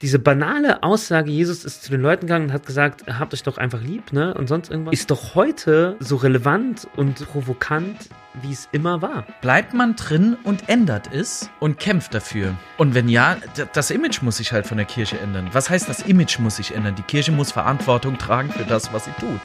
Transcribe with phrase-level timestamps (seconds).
[0.00, 3.58] diese banale Aussage, Jesus ist zu den Leuten gegangen und hat gesagt, habt euch doch
[3.58, 4.32] einfach lieb, ne?
[4.32, 8.08] Und sonst irgendwas, ist doch heute so relevant und provokant,
[8.40, 9.26] wie es immer war.
[9.40, 12.54] Bleibt man drin und ändert es und kämpft dafür?
[12.76, 13.38] Und wenn ja,
[13.72, 15.48] das Image muss sich halt von der Kirche ändern.
[15.52, 16.94] Was heißt, das Image muss sich ändern?
[16.94, 19.40] Die Kirche muss Verantwortung tragen für das, was sie tut.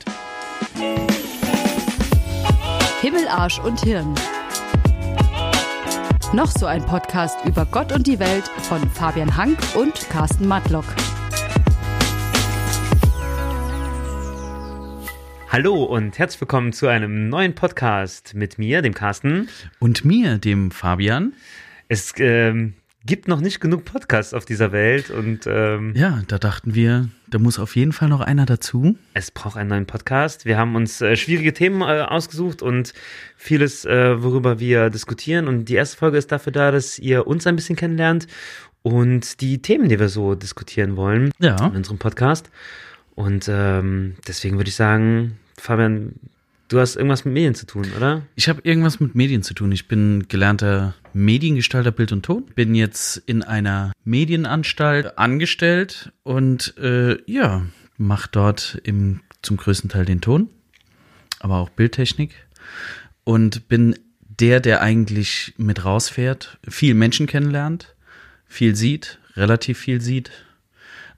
[3.01, 4.13] Himmel, Arsch und Hirn.
[6.33, 10.83] Noch so ein Podcast über Gott und die Welt von Fabian Hank und Carsten Matlock.
[15.47, 19.47] Hallo und herzlich willkommen zu einem neuen Podcast mit mir, dem Carsten.
[19.77, 21.33] Und mir, dem Fabian.
[21.87, 22.73] Es ähm,
[23.05, 27.37] gibt noch nicht genug Podcasts auf dieser Welt und ähm, ja, da dachten wir, da
[27.37, 28.97] muss auf jeden Fall noch einer dazu.
[29.13, 30.45] Es braucht einen neuen Podcast.
[30.45, 32.93] Wir haben uns äh, schwierige Themen äh, ausgesucht und
[33.35, 35.47] vieles, äh, worüber wir diskutieren.
[35.47, 38.27] Und die erste Folge ist dafür da, dass ihr uns ein bisschen kennenlernt
[38.83, 41.55] und die Themen, die wir so diskutieren wollen ja.
[41.67, 42.49] in unserem Podcast.
[43.15, 46.13] Und ähm, deswegen würde ich sagen, Fabian,
[46.73, 48.23] Du hast irgendwas mit Medien zu tun, oder?
[48.33, 49.71] Ich habe irgendwas mit Medien zu tun.
[49.71, 52.47] Ich bin gelernter Mediengestalter Bild und Ton.
[52.55, 57.61] Bin jetzt in einer Medienanstalt angestellt und äh, ja,
[57.97, 60.49] mache dort im, zum größten Teil den Ton,
[61.39, 62.47] aber auch Bildtechnik.
[63.23, 67.93] Und bin der, der eigentlich mit rausfährt, viel Menschen kennenlernt,
[68.47, 70.31] viel sieht, relativ viel sieht,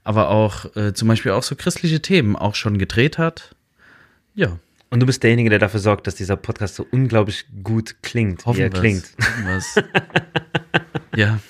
[0.04, 3.56] aber auch äh, zum Beispiel auch so christliche Themen auch schon gedreht hat.
[4.34, 4.58] Ja,
[4.90, 8.58] und du bist derjenige, der dafür sorgt, dass dieser Podcast so unglaublich gut klingt, Hoffen
[8.58, 8.80] wie er wir's.
[8.80, 9.04] klingt.
[11.16, 11.40] ja.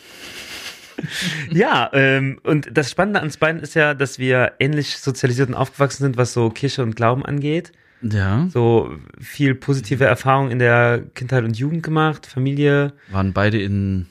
[1.50, 6.04] Ja, ähm, und das Spannende an beiden ist ja, dass wir ähnlich sozialisiert und aufgewachsen
[6.04, 7.72] sind, was so Kirche und Glauben angeht.
[8.02, 8.48] Ja.
[8.50, 12.92] So viel positive Erfahrung in der Kindheit und Jugend gemacht, Familie.
[13.10, 14.06] Waren beide in,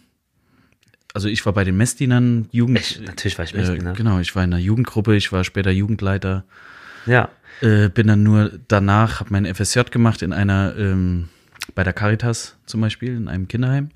[1.13, 2.79] also ich war bei den Messdienern, Jugend.
[2.79, 3.93] Ich, natürlich war ich Messdiener.
[3.93, 6.45] Äh, genau, ich war in einer Jugendgruppe, ich war später Jugendleiter.
[7.05, 7.29] Ja.
[7.61, 11.29] Äh, bin dann nur danach, habe mein FSJ gemacht in einer, ähm,
[11.73, 13.89] bei der Caritas zum Beispiel, in einem Kinderheim.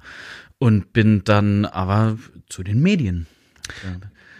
[0.59, 2.17] Und bin dann aber
[2.49, 3.27] zu den Medien.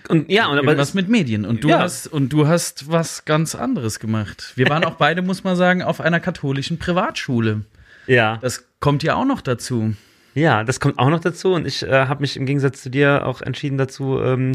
[0.09, 1.45] Und ja, und aber was mit Medien.
[1.45, 1.79] Und du Ja.
[1.79, 4.53] hast und du hast was ganz anderes gemacht.
[4.55, 7.61] Wir waren auch beide, muss man sagen, auf einer katholischen Privatschule.
[8.07, 9.93] ja, Das kommt ja auch noch dazu.
[10.33, 11.53] ja, das kommt auch noch dazu.
[11.53, 14.53] Und ich äh, habe mich im Gegensatz zu dir auch entschieden dazu, ähm,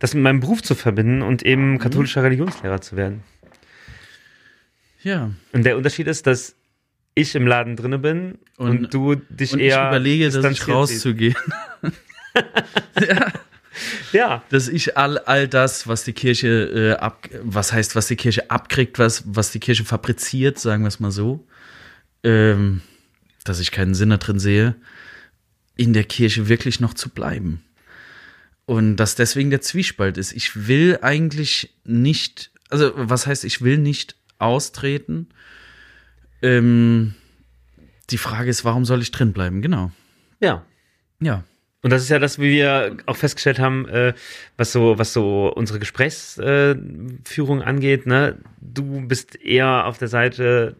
[0.00, 1.48] das mit meinem Beruf zu verbinden und Mhm.
[1.48, 3.22] eben katholischer Religionslehrer zu werden.
[5.06, 5.30] Ja.
[5.52, 6.56] Und der Unterschied ist, dass
[7.14, 10.66] ich im Laden drinne bin und, Und- du dich Und ich eher überlege, dass ich
[10.66, 11.36] rauszugehen.
[14.10, 18.16] Ja, dass ich all, all das, was die Kirche äh, ab, was heißt, was die
[18.16, 21.46] Kirche abkriegt, was, was die Kirche fabriziert, sagen wir es mal so,
[22.22, 22.80] ähm,
[23.44, 24.74] dass ich keinen Sinn da drin sehe,
[25.76, 27.62] in der Kirche wirklich noch zu bleiben.
[28.64, 30.32] Und dass deswegen der Zwiespalt ist.
[30.32, 35.28] Ich will eigentlich nicht, also was heißt, ich will nicht austreten.
[36.42, 37.14] Ähm,
[38.10, 39.62] die Frage ist, warum soll ich drin bleiben?
[39.62, 39.90] Genau.
[40.40, 40.64] ja.
[41.20, 41.44] Ja.
[41.86, 44.12] Und das ist ja das, wie wir auch festgestellt haben, äh,
[44.56, 48.06] was so, was so unsere Gesprächsführung angeht.
[48.06, 48.38] Ne?
[48.60, 50.74] Du bist eher auf der Seite,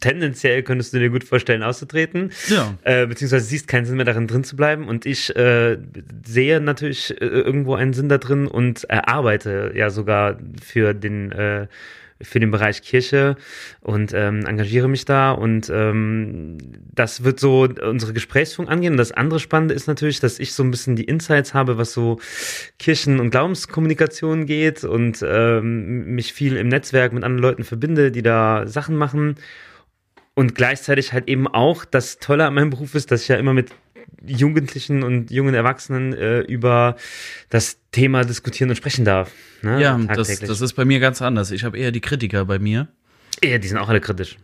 [0.00, 2.30] tendenziell könntest du dir gut vorstellen, auszutreten.
[2.48, 2.74] Ja.
[2.82, 4.86] Äh, beziehungsweise siehst keinen Sinn mehr darin drin zu bleiben.
[4.86, 5.78] Und ich äh,
[6.26, 11.32] sehe natürlich äh, irgendwo einen Sinn da drin und äh, arbeite ja sogar für den
[11.32, 11.68] äh,
[12.20, 13.36] für den Bereich Kirche
[13.80, 16.58] und ähm, engagiere mich da und ähm,
[16.94, 18.94] das wird so unsere Gesprächsführung angehen.
[18.94, 21.92] Und das andere Spannende ist natürlich, dass ich so ein bisschen die Insights habe, was
[21.92, 22.20] so
[22.78, 28.22] Kirchen- und Glaubenskommunikation geht und ähm, mich viel im Netzwerk mit anderen Leuten verbinde, die
[28.22, 29.36] da Sachen machen.
[30.34, 33.54] Und gleichzeitig halt eben auch das Tolle an meinem Beruf ist, dass ich ja immer
[33.54, 33.70] mit
[34.24, 36.96] Jugendlichen und jungen Erwachsenen äh, über
[37.50, 39.30] das Thema diskutieren und sprechen darf.
[39.62, 39.80] Ne?
[39.80, 41.50] Ja, das, das ist bei mir ganz anders.
[41.50, 42.88] Ich habe eher die Kritiker bei mir.
[43.42, 44.36] ja, die sind auch alle kritisch.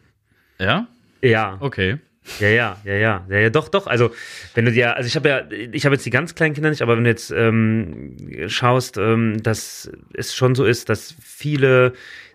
[0.59, 0.87] Ja?
[1.23, 1.99] Ja, Okay.
[2.39, 3.87] ja, ja, ja, ja, ja, ja, doch, doch.
[3.87, 4.11] Also
[4.55, 5.43] wenn du dir, also ich habe ja,
[5.73, 8.17] ich habe jetzt die ganz kleinen Kinder nicht, aber wenn du jetzt ähm,
[8.49, 11.93] schaust, ähm, dass es schon so ist, dass viele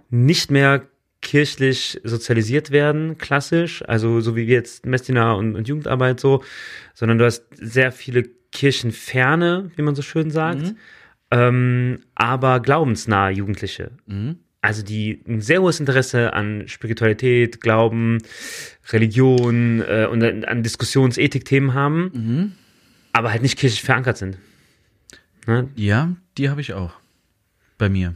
[0.09, 0.83] nicht mehr
[1.25, 6.43] kirchlich sozialisiert werden, klassisch, also so wie wir jetzt Messdiener und, und Jugendarbeit so,
[6.93, 10.75] sondern du hast sehr viele Kirchenferne, wie man so schön sagt,
[11.31, 13.91] ähm, aber glaubensnahe Jugendliche.
[14.61, 18.19] Also die ein sehr hohes Interesse an Spiritualität, Glauben,
[18.91, 22.11] Religion äh, und an Diskussionsethik-Themen haben,
[23.13, 24.37] aber halt nicht kirchlich verankert sind.
[25.47, 25.69] Ne?
[25.75, 26.93] Ja, die habe ich auch.
[27.77, 28.15] Bei mir.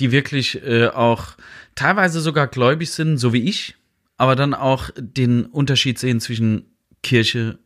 [0.00, 1.36] Die wirklich äh, auch
[1.74, 3.76] teilweise sogar gläubig sind, so wie ich,
[4.16, 6.64] aber dann auch den Unterschied sehen zwischen
[7.02, 7.58] Kirche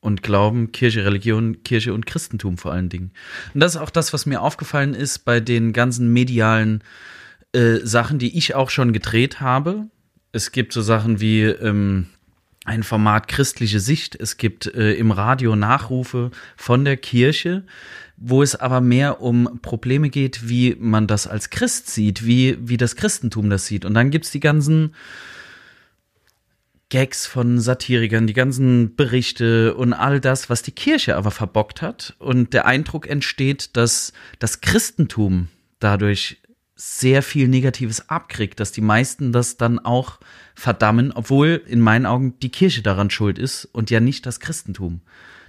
[0.00, 3.12] und Glauben, Kirche, Religion, Kirche und Christentum vor allen Dingen.
[3.54, 6.84] Und das ist auch das, was mir aufgefallen ist bei den ganzen medialen
[7.52, 9.86] äh, Sachen, die ich auch schon gedreht habe.
[10.32, 12.06] Es gibt so Sachen wie ähm,
[12.64, 14.14] ein Format christliche Sicht.
[14.14, 17.64] Es gibt äh, im Radio Nachrufe von der Kirche,
[18.16, 22.76] wo es aber mehr um Probleme geht, wie man das als Christ sieht, wie, wie
[22.76, 23.84] das Christentum das sieht.
[23.84, 24.94] Und dann gibt's die ganzen
[26.88, 32.14] Gags von Satirikern, die ganzen Berichte und all das, was die Kirche aber verbockt hat.
[32.18, 35.48] Und der Eindruck entsteht, dass das Christentum
[35.80, 36.38] dadurch
[36.76, 40.20] sehr viel Negatives abkriegt, dass die meisten das dann auch
[40.54, 45.00] verdammen, obwohl in meinen Augen die Kirche daran schuld ist und ja nicht das Christentum.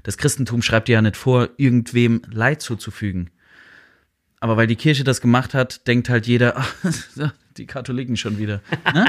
[0.07, 3.29] Das Christentum schreibt ja nicht vor, irgendwem Leid zuzufügen.
[4.39, 8.61] Aber weil die Kirche das gemacht hat, denkt halt jeder, ach, die Katholiken schon wieder.
[8.93, 9.05] Ne?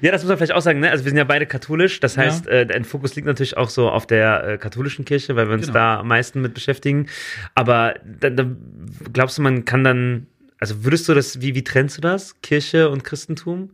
[0.00, 0.78] Ja, das muss man vielleicht auch sagen.
[0.78, 0.90] Ne?
[0.92, 1.98] Also wir sind ja beide katholisch.
[1.98, 2.22] Das Ja.
[2.22, 5.54] heißt, äh, ein Fokus liegt natürlich auch so auf der äh, katholischen Kirche, weil wir
[5.54, 5.74] uns Genau.
[5.74, 7.08] da am meisten mit beschäftigen.
[7.56, 8.46] Aber da, da,
[9.12, 10.28] glaubst du, man kann dann,
[10.60, 12.40] also würdest du das, wie, wie trennst du das?
[12.42, 13.70] Kirche und Christentum?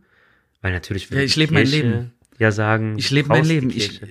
[0.63, 2.11] Weil natürlich würde Ja, ich lebe mein Leben.
[2.39, 2.95] Ja, sagen.
[2.97, 3.69] Ich lebe mein Leben.
[3.69, 4.01] Ich.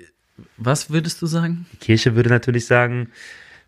[0.56, 1.66] Was würdest du sagen?
[1.72, 3.10] Die Kirche würde natürlich sagen,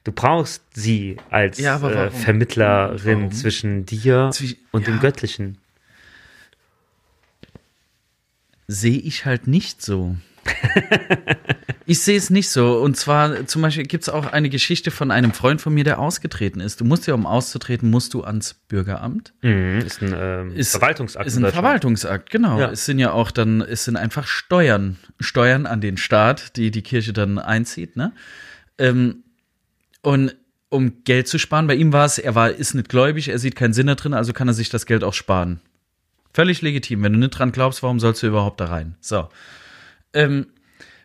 [0.05, 2.11] du brauchst sie als Ja, äh?
[2.11, 3.33] Vermittlerin Warum?
[3.33, 5.01] zwischen dir Zwi- und dem ja.
[5.01, 5.59] Göttlichen.
[8.73, 10.17] sehe ich halt nicht so.
[11.87, 12.79] Ich sehe es nicht so.
[12.79, 15.99] Und zwar zum Beispiel gibt es auch eine Geschichte von einem Freund von mir, der
[15.99, 16.81] ausgetreten ist.
[16.81, 19.33] Du musst ja, um auszutreten, musst du ans Bürgeramt.
[19.43, 21.27] Mhm, ist ein ähm, Ist, Verwaltungsakt.
[21.27, 21.53] Ist in ein.
[21.53, 22.59] Verwaltungsakt, genau.
[22.59, 22.71] Ja.
[22.71, 24.99] Es sind ja auch dann, es sind einfach Steuern.
[25.19, 28.13] Steuern an den Staat, die die Kirche dann einzieht, ne?
[28.79, 29.25] Ähm,
[30.03, 30.35] und
[30.71, 33.57] um Geld zu sparen, bei ihm war es, er war, ist nicht gläubig, er sieht
[33.57, 35.61] keinen Sinn da drin, also kann er sich das Geld auch sparen.
[36.33, 37.03] Völlig legitim.
[37.03, 38.95] Wenn du nicht dran glaubst, warum sollst du überhaupt da rein?
[39.01, 39.29] So.
[40.13, 40.47] Ähm,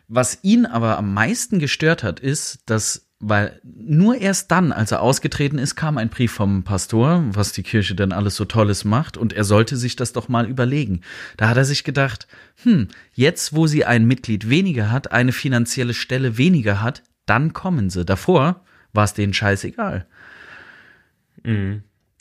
[0.08, 5.02] was ihn aber am meisten gestört hat, ist, dass, weil nur erst dann, als er
[5.02, 9.16] ausgetreten ist, kam ein Brief vom Pastor, was die Kirche denn alles so Tolles macht,
[9.16, 11.00] und er sollte sich das doch mal überlegen.
[11.36, 12.28] Da hat er sich gedacht,
[12.62, 17.90] hm, jetzt wo sie ein Mitglied weniger hat, eine finanzielle Stelle weniger hat, dann kommen
[17.90, 18.04] sie.
[18.04, 20.06] Davor war es denen scheißegal.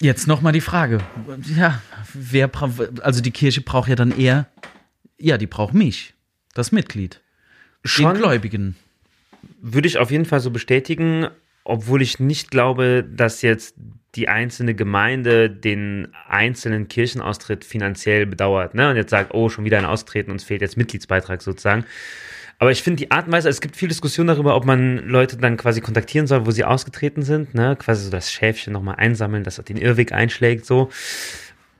[0.02, 0.98] Jetzt noch mal die Frage.
[1.56, 1.82] Ja,
[2.14, 2.72] wer bra-
[3.02, 4.48] also die Kirche braucht ja dann eher,
[5.20, 6.14] ja, die braucht mich,
[6.56, 7.22] das Mitglied,
[7.84, 8.75] den Schon Gläubigen.
[9.62, 11.28] würde ich auf jeden Fall so bestätigen,
[11.63, 13.75] obwohl ich nicht glaube, dass jetzt
[14.16, 18.90] die einzelne Gemeinde den einzelnen Kirchenaustritt finanziell bedauert ne?
[18.90, 21.86] und jetzt sagt, oh, schon wieder ein Austreten, uns fehlt jetzt Mitgliedsbeitrag sozusagen.
[22.58, 25.36] Aber ich finde die Art und Weise, es gibt viel Diskussion darüber, ob man Leute
[25.36, 27.75] dann quasi kontaktieren soll, wo sie ausgetreten sind, ne?
[27.75, 30.90] quasi so das Schäfchen nochmal einsammeln, das den Irrweg einschlägt, so.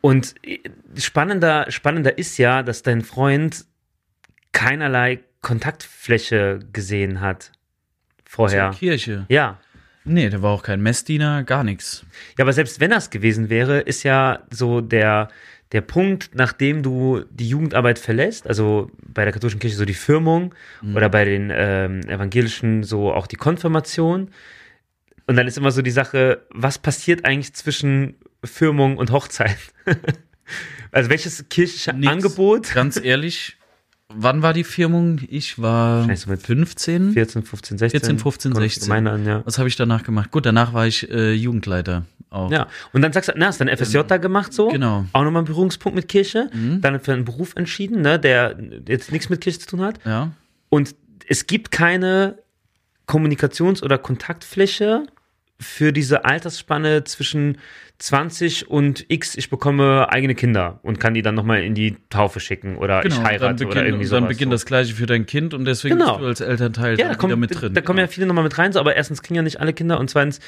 [0.02, 0.60] Und äh,
[1.00, 3.66] spannender, spannender ist ja, dass dein Freund
[4.56, 7.52] keinerlei Kontaktfläche gesehen hat
[8.24, 8.72] vorher.
[8.72, 9.26] Zur Kirche.
[9.30, 9.60] Ja.
[10.06, 12.06] Nee, der war auch kein Messdiener, gar nichts.
[12.38, 15.30] Ja, aber selbst wenn das gewesen wäre, ist ja so der,
[15.72, 20.54] der Punkt, nachdem du die Jugendarbeit verlässt, also bei der katholischen Kirche so die Firmung
[20.94, 24.30] oder bei den ähm, evangelischen so auch die Konfirmation.
[25.28, 29.58] Und dann ist immer so die Sache, was passiert eigentlich zwischen Firmung und Hochzeit?
[30.92, 32.12] also welches kirchliche Nix.
[32.12, 32.74] Angebot?
[32.76, 33.58] Ganz ehrlich,
[34.14, 35.20] wann war die Firmung?
[35.28, 37.14] Ich war so mit 15.
[37.14, 38.00] 14, 15, 16.
[38.00, 38.88] 14, 15, Kommt auf die 16.
[38.88, 39.42] Gemeinde an, ja.
[39.46, 40.32] Was habe ich danach gemacht?
[40.32, 42.52] Gut, danach war ich äh, Jugendleiter auch.
[42.52, 44.68] Ja, und dann sagst du, na, hast du dann FSJ da gemacht so?
[44.68, 45.06] genau.
[45.14, 46.50] Auch nochmal ein Berührungspunkt mit Kirche.
[46.54, 46.82] Mhm.
[46.82, 48.58] Dann für einen Beruf entschieden, ne, der
[48.88, 50.00] jetzt nichts mit Kirche zu tun hat.
[50.06, 50.32] Ja.
[50.70, 50.96] Und
[51.28, 52.38] es gibt keine
[53.08, 55.06] Kommunikations- oder Kontaktfläche
[55.58, 57.58] für diese Altersspanne zwischen
[58.00, 62.42] 20 und X, ich bekomme eigene Kinder und kann die dann nochmal in die Taufe
[62.42, 64.28] schicken oder Genau, ich dann heirate beginnt, oder irgendwie dann sowas.
[64.28, 64.56] beginnt so.
[64.56, 66.18] das Gleiche für dein Kind und deswegen Genau.
[66.18, 67.74] bist du als Elternteil Ja, da kommen, wieder mit drin.
[67.74, 68.12] da kommen ja genau.
[68.14, 70.42] viele nochmal mit rein, so, aber erstens kriegen ja nicht alle Kinder und zweitens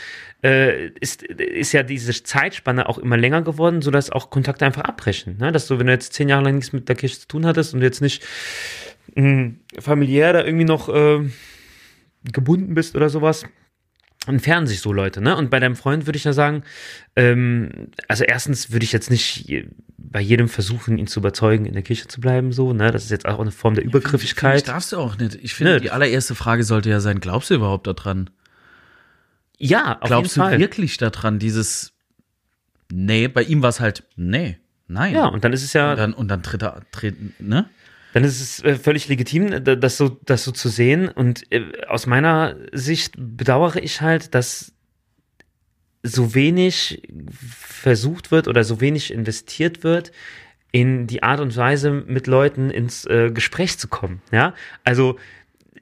[0.43, 5.37] äh, ist, ist ja diese Zeitspanne auch immer länger geworden, sodass auch Kontakte einfach abbrechen.
[5.39, 5.53] Ne?
[5.53, 7.73] Dass du, wenn du jetzt zehn Jahre lang nichts mit der Kirche zu tun hattest
[7.73, 8.25] und jetzt nicht
[9.15, 11.21] mh, familiär da irgendwie noch äh,
[12.31, 13.45] gebunden bist oder sowas,
[14.27, 15.35] entfernen sich so Leute, ne?
[15.35, 16.63] Und bei deinem Freund würde ich ja sagen,
[17.15, 19.67] ähm, also erstens würde ich jetzt nicht
[19.97, 22.91] bei jedem versuchen, ihn zu überzeugen, in der Kirche zu bleiben, so, ne?
[22.91, 24.67] Das ist jetzt auch eine Form der Übergriffigkeit.
[24.67, 25.35] darfst du auch nicht.
[25.35, 25.79] Ich finde, Nö.
[25.79, 28.29] die allererste Frage sollte ja sein, glaubst du überhaupt daran?
[29.57, 30.59] Ja, auf glaubst jeden du Fall.
[30.59, 31.93] wirklich daran, dieses
[32.91, 34.57] Nee, bei ihm war es halt Nee,
[34.87, 35.13] nein.
[35.13, 37.69] Ja, und dann ist es ja, und dann, und dann tritt er, tritt, ne?
[38.13, 41.09] Dann ist es äh, völlig legitim, da- das so, das so zu sehen.
[41.09, 44.73] Und äh, aus meiner Sicht bedauere ich halt, dass
[46.03, 47.01] so wenig
[47.39, 50.11] versucht wird oder so wenig investiert wird
[50.71, 54.21] in die Art und Weise, mit Leuten ins äh, Gespräch zu kommen.
[54.31, 55.17] Ja, also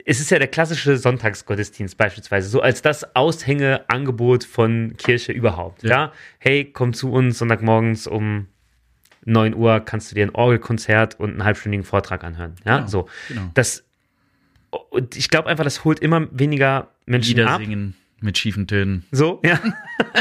[0.06, 5.84] es ist ja der klassische Sonntagsgottesdienst beispielsweise, so als das Aushängeangebot von Kirche überhaupt.
[5.84, 6.14] Ja, Ja.
[6.40, 8.48] hey, komm zu uns Sonntagmorgens um
[9.26, 12.54] 9 Uhr, kannst du dir ein Orgelkonzert und einen halbstündigen Vortrag anhören.
[12.66, 13.10] Ja, Genau, so.
[13.28, 13.50] genau.
[13.54, 13.84] Das,
[14.90, 17.60] und ich glaube einfach, das holt immer weniger Menschen Lieder ab.
[17.62, 19.04] singen mit schiefen Tönen.
[19.12, 19.60] So, ja.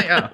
[0.07, 0.29] Ja.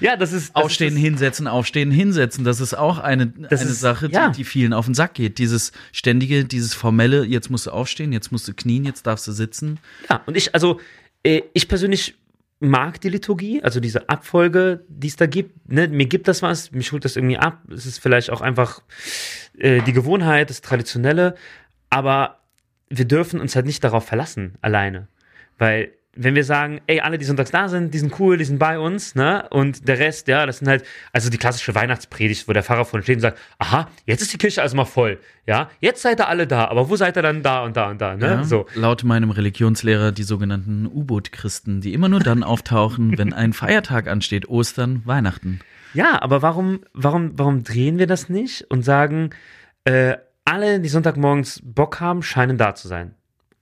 [0.00, 0.54] ja, das ist.
[0.54, 2.44] Das Aufstehen, ist, hinsetzen, aufstehen, hinsetzen.
[2.44, 4.28] Das ist auch eine, Das eine ist- Sache, die, ja.
[4.30, 5.38] die vielen auf den Sack geht.
[5.38, 9.32] Dieses ständige, dieses formelle, jetzt musst du aufstehen, jetzt musst du knien, jetzt darfst du
[9.32, 9.78] sitzen.
[10.10, 10.80] Ja, und ich, also,
[11.22, 12.14] äh, ich persönlich
[12.60, 15.70] mag die Liturgie, also diese Abfolge, die es da gibt.
[15.70, 15.88] Ne?
[15.88, 17.62] Mir gibt das was, mich holt das irgendwie ab.
[17.70, 18.82] Es ist vielleicht auch einfach
[19.58, 21.34] äh, die Gewohnheit, das Traditionelle,
[21.90, 22.40] aber
[22.88, 25.08] wir dürfen uns halt nicht darauf verlassen, alleine.
[25.58, 28.58] Weil, wenn wir sagen, ey, alle, die sonntags da sind, die sind cool, die sind
[28.58, 29.46] bei uns, ne?
[29.50, 33.02] Und der Rest, ja, das sind halt, also die klassische Weihnachtspredigt, wo der Pfarrer vorne
[33.02, 35.70] steht und sagt, aha, jetzt ist die Kirche also mal voll, ja?
[35.80, 38.16] Jetzt seid ihr alle da, aber wo seid ihr dann da und da und da,
[38.16, 38.26] ne?
[38.26, 38.66] Ja, So.
[38.74, 44.48] Laut meinem Religionslehrer die sogenannten U-Boot-Christen, die immer nur dann auftauchen, wenn ein Feiertag ansteht,
[44.48, 45.60] Ostern, Weihnachten.
[45.94, 49.30] Ja, aber warum, warum, warum drehen wir das nicht und sagen,
[49.84, 53.14] äh, alle, die Sonntagmorgens Bock haben, scheinen da zu sein?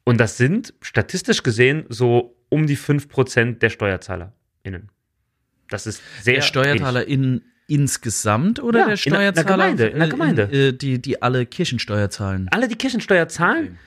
[0.04, 4.90] Und das sind statistisch gesehen so um die 5% der SteuerzahlerInnen.
[5.71, 9.56] Das ist sehr Der Steuerzahler in, insgesamt oder Ja, der in der- in der Steuerzahler,
[9.64, 10.42] Gemeinde, in der Gemeinde.
[10.52, 12.49] äh, die, die alle Kirchensteuer zahlen?
[12.50, 13.78] alle, die Kirchensteuer zahlen,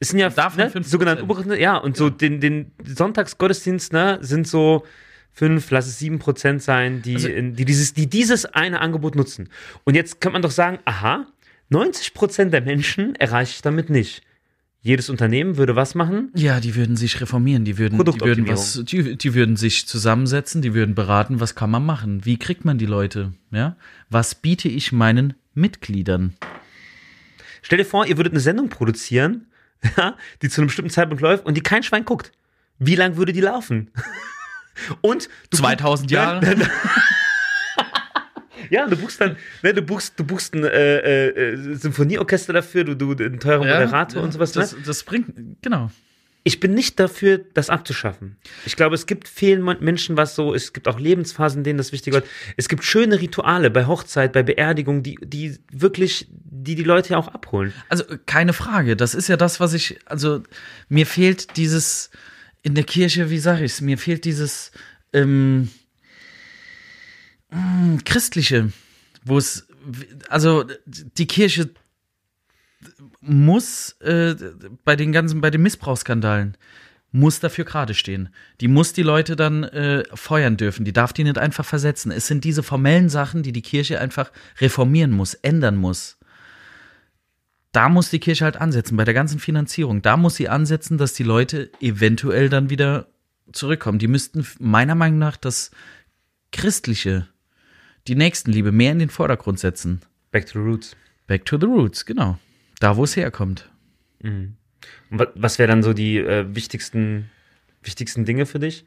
[0.00, 0.84] es sind ja Davon ne, 5%.
[0.84, 4.84] sogenannte ja, und so den, den Sonntagsgottesdienst, ne, sind so
[5.32, 9.48] fünf, lass es sieben Prozent sein, die, Also- die, dieses, die dieses eine Angebot nutzen.
[9.84, 11.26] Und jetzt könnte man doch sagen, aha,
[11.70, 14.22] 90 Prozent der Menschen erreiche ich damit nicht.
[14.84, 16.30] Jedes Unternehmen würde was machen?
[16.34, 20.60] Ja, die würden sich reformieren, die würden, die würden was, die, die würden sich zusammensetzen,
[20.60, 23.76] die würden beraten, was kann man machen, wie kriegt man die Leute, ja?
[24.10, 26.34] Was biete ich meinen Mitgliedern?
[27.62, 29.46] Stell dir vor, ihr würdet eine Sendung produzieren,
[29.96, 32.32] ja, die zu einem bestimmten Zeitpunkt läuft und die kein Schwein guckt.
[32.78, 33.90] Wie lang würde die laufen?
[35.00, 36.40] Und du 2000 Jahre?
[38.70, 42.94] Ja, du buchst dann, ne, du buchst, du buchst ein äh, äh, Symphonieorchester dafür, du,
[42.94, 44.52] du einen teuren Moderator und sowas.
[44.52, 44.78] Das, ne?
[44.84, 45.90] das bringt, genau.
[46.46, 48.36] Ich bin nicht dafür, das abzuschaffen.
[48.66, 51.90] Ich glaube, es gibt vielen Menschen was so, es gibt auch Lebensphasen, in denen das
[51.90, 52.26] wichtig wird.
[52.58, 57.16] Es gibt schöne Rituale bei Hochzeit, bei Beerdigung, die, die wirklich, die die Leute ja
[57.16, 57.72] auch abholen.
[57.88, 60.42] Also keine Frage, das ist ja das, was ich, also
[60.90, 62.10] mir fehlt dieses,
[62.60, 64.70] in der Kirche, wie sage ich es, mir fehlt dieses
[65.14, 65.70] ähm,
[67.54, 68.72] mh, Christliche,
[69.24, 69.66] wo es,
[70.28, 71.70] also die Kirche
[73.20, 74.34] muss äh,
[74.84, 76.56] bei den ganzen, bei den Missbrauchsskandalen,
[77.12, 78.28] muss dafür gerade stehen.
[78.60, 80.84] Die muss die Leute dann äh, feuern dürfen.
[80.84, 82.10] Die darf die nicht einfach versetzen.
[82.10, 86.18] Es sind diese formellen Sachen, die die Kirche einfach reformieren muss, ändern muss
[87.74, 90.00] da muss die Kirche halt ansetzen, bei der ganzen Finanzierung.
[90.00, 93.08] Da muss sie ansetzen, dass die Leute eventuell dann wieder
[93.52, 93.98] zurückkommen.
[93.98, 95.72] Die müssten meiner Meinung nach das
[96.52, 97.26] Christliche,
[98.08, 100.00] die Nächstenliebe mehr in den Vordergrund setzen.
[100.30, 100.96] Back to the roots.
[101.26, 102.38] Back to the roots, genau.
[102.80, 103.70] Da, wo es herkommt.
[104.22, 104.56] Und
[105.10, 107.30] wa- was wären dann so die äh, wichtigsten,
[107.82, 108.84] wichtigsten Dinge für dich?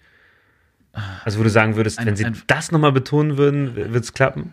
[1.23, 4.13] Also, wo du sagen würdest, Ein- wenn sie ein- das nochmal betonen würden, wird es
[4.13, 4.51] klappen?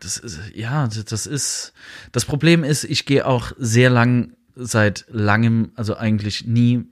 [0.00, 1.72] Das ist, ja, das ist,
[2.12, 6.84] das Problem ist, ich gehe auch sehr lang, seit langem, also eigentlich nie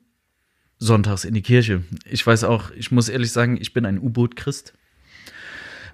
[0.78, 1.82] sonntags in die Kirche.
[2.08, 4.72] Ich weiß auch, ich muss ehrlich sagen, ich bin ein U-Boot-Christ.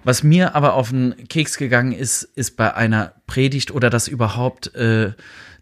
[0.03, 4.73] Was mir aber auf den Keks gegangen ist, ist bei einer Predigt oder das überhaupt
[4.75, 5.13] äh,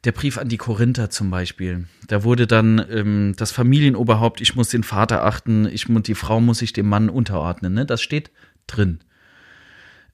[0.04, 1.86] der Brief an die Korinther zum Beispiel.
[2.08, 6.40] Da wurde dann ähm, das Familienoberhaupt, ich muss den Vater achten, ich muss, die Frau
[6.40, 7.74] muss sich dem Mann unterordnen.
[7.74, 7.86] Ne?
[7.86, 8.32] Das steht
[8.68, 9.00] drin.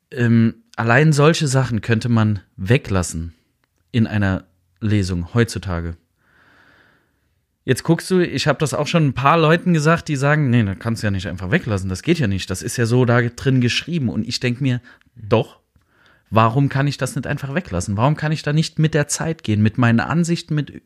[0.09, 3.33] Ähm, allein solche Sachen könnte man weglassen
[3.91, 4.45] in einer
[4.79, 5.97] Lesung heutzutage.
[7.65, 10.63] Jetzt guckst du, ich habe das auch schon ein paar Leuten gesagt, die sagen, nee,
[10.63, 13.05] das kannst du ja nicht einfach weglassen, das geht ja nicht, das ist ja so
[13.05, 14.09] da drin geschrieben.
[14.09, 14.81] Und ich denke mir,
[15.15, 15.59] doch,
[16.29, 17.95] warum kann ich das nicht einfach weglassen?
[17.95, 20.81] Warum kann ich da nicht mit der Zeit gehen, mit meinen Ansichten, mit,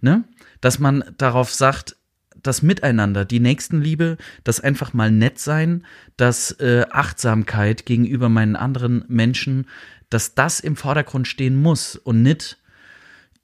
[0.00, 0.24] ne?
[0.60, 1.96] Dass man darauf sagt,
[2.42, 5.84] das Miteinander, die Nächstenliebe, das einfach mal nett sein,
[6.16, 9.66] das äh, Achtsamkeit gegenüber meinen anderen Menschen,
[10.10, 12.58] dass das im Vordergrund stehen muss und nicht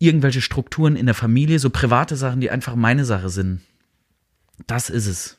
[0.00, 3.60] irgendwelche Strukturen in der Familie, so private Sachen, die einfach meine Sache sind.
[4.66, 5.38] Das ist es.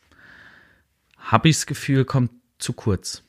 [1.17, 3.23] Habe ich das Gefühl, kommt zu kurz.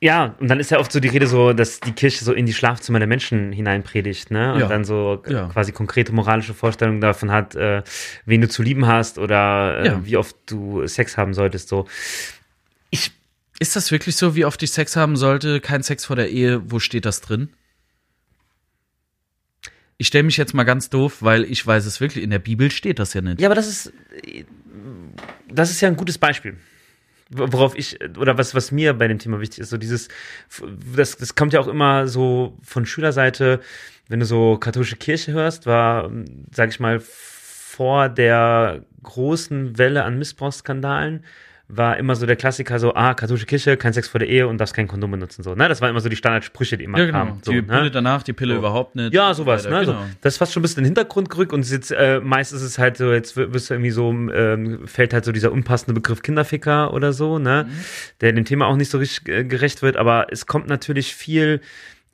[0.00, 2.46] Ja, und dann ist ja oft so die Rede so, dass die Kirche so in
[2.46, 4.52] die Schlafzimmer der Menschen hineinpredigt, ne?
[4.54, 4.68] Und Ja.
[4.68, 5.48] dann so Ja.
[5.48, 7.82] quasi konkrete moralische Vorstellungen davon hat, äh,
[8.24, 10.06] wen du zu lieben hast oder äh, Ja.
[10.06, 11.68] wie oft du Sex haben solltest.
[11.68, 11.88] So.
[12.90, 13.10] Ich,
[13.58, 15.60] Ist das wirklich so, wie oft ich Sex haben sollte?
[15.60, 16.70] Kein Sex vor der Ehe?
[16.70, 17.48] Wo steht das drin?
[20.00, 22.70] Ich stelle mich jetzt mal ganz doof, weil ich weiß es wirklich, in der Bibel
[22.70, 23.40] steht das ja nicht.
[23.40, 23.92] Ja, aber das ist,
[25.52, 26.56] das ist ja ein gutes Beispiel.
[27.30, 30.08] Worauf ich, oder was, was mir bei dem Thema wichtig ist, so dieses,
[30.96, 33.60] das, das kommt ja auch immer so von Schülerseite,
[34.08, 36.10] wenn du so katholische Kirche hörst, war,
[36.52, 41.24] sag ich mal, vor der großen Welle an Missbrauchsskandalen,
[41.70, 44.56] war immer so der Klassiker so, ah, katholische Kirche, kein Sex vor der Ehe und
[44.58, 45.68] darfst kein Kondom benutzen, so, ne?
[45.68, 47.18] Das waren immer so die Standardsprüche, die immer ja, genau.
[47.18, 47.40] kamen.
[47.44, 47.66] So, die ne?
[47.66, 48.58] Pille danach, die Pille So.
[48.60, 49.12] überhaupt nicht.
[49.12, 49.86] Ja, sowas, Weiter, ne?
[49.86, 49.98] Genau.
[50.00, 52.54] So, das ist fast schon ein bisschen in den Hintergrund gerückt und jetzt, äh, meist
[52.54, 55.92] ist es halt so, jetzt wirst du irgendwie so, ähm, fällt halt so dieser unpassende
[55.92, 57.66] Begriff Kinderficker oder so, ne?
[57.68, 57.72] Mhm.
[58.22, 61.60] Der dem Thema auch nicht so richtig äh, gerecht wird, aber es kommt natürlich viel,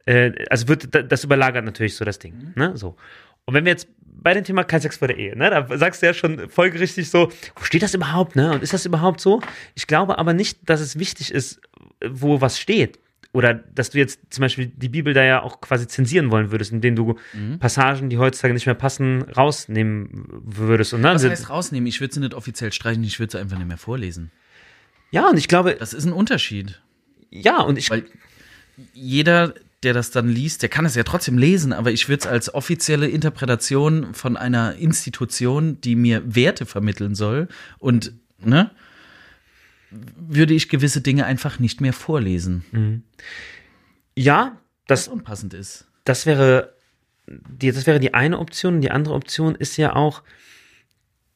[0.07, 2.53] äh, also wird, da- das überlagert natürlich so das Ding, Mhm.
[2.57, 2.77] ne?
[2.77, 2.97] So.
[3.45, 6.01] Und wenn wir jetzt bei dem Thema kein Sex vor der Ehe, ne, da sagst
[6.03, 8.53] du ja schon folgerichtig so, wo steht das überhaupt, ne?
[8.53, 9.41] Und ist das überhaupt so?
[9.75, 11.61] Ich glaube aber nicht, dass es wichtig ist,
[12.07, 12.99] wo was steht.
[13.33, 16.71] Oder dass du jetzt zum Beispiel die Bibel da ja auch quasi zensieren wollen würdest,
[16.71, 17.59] indem du Mhm.
[17.59, 20.95] Passagen, die heutzutage nicht mehr passen, rausnehmen würdest.
[20.95, 21.89] Und dann Was heißt rausnehmen?
[21.89, 24.31] Ich würde sie nicht offiziell streichen, ich würde sie einfach nicht mehr vorlesen.
[25.11, 26.81] ja, und ich glaube, Das ist ein Unterschied.
[27.31, 28.05] ja, und ich, Weil
[28.93, 32.27] jeder, der das dann liest, der kann es ja trotzdem lesen, aber ich würde es
[32.27, 37.49] als offizielle Interpretation von einer Institution, die mir Werte vermitteln soll
[37.79, 38.71] und, ne,
[39.91, 43.05] würde ich gewisse Dinge einfach nicht mehr vorlesen,
[44.17, 45.87] ja, was das, unpassend ist.
[46.05, 46.75] das wäre,
[47.27, 48.77] die, das wäre die eine Option.
[48.77, 50.23] Und die andere Option ist ja auch,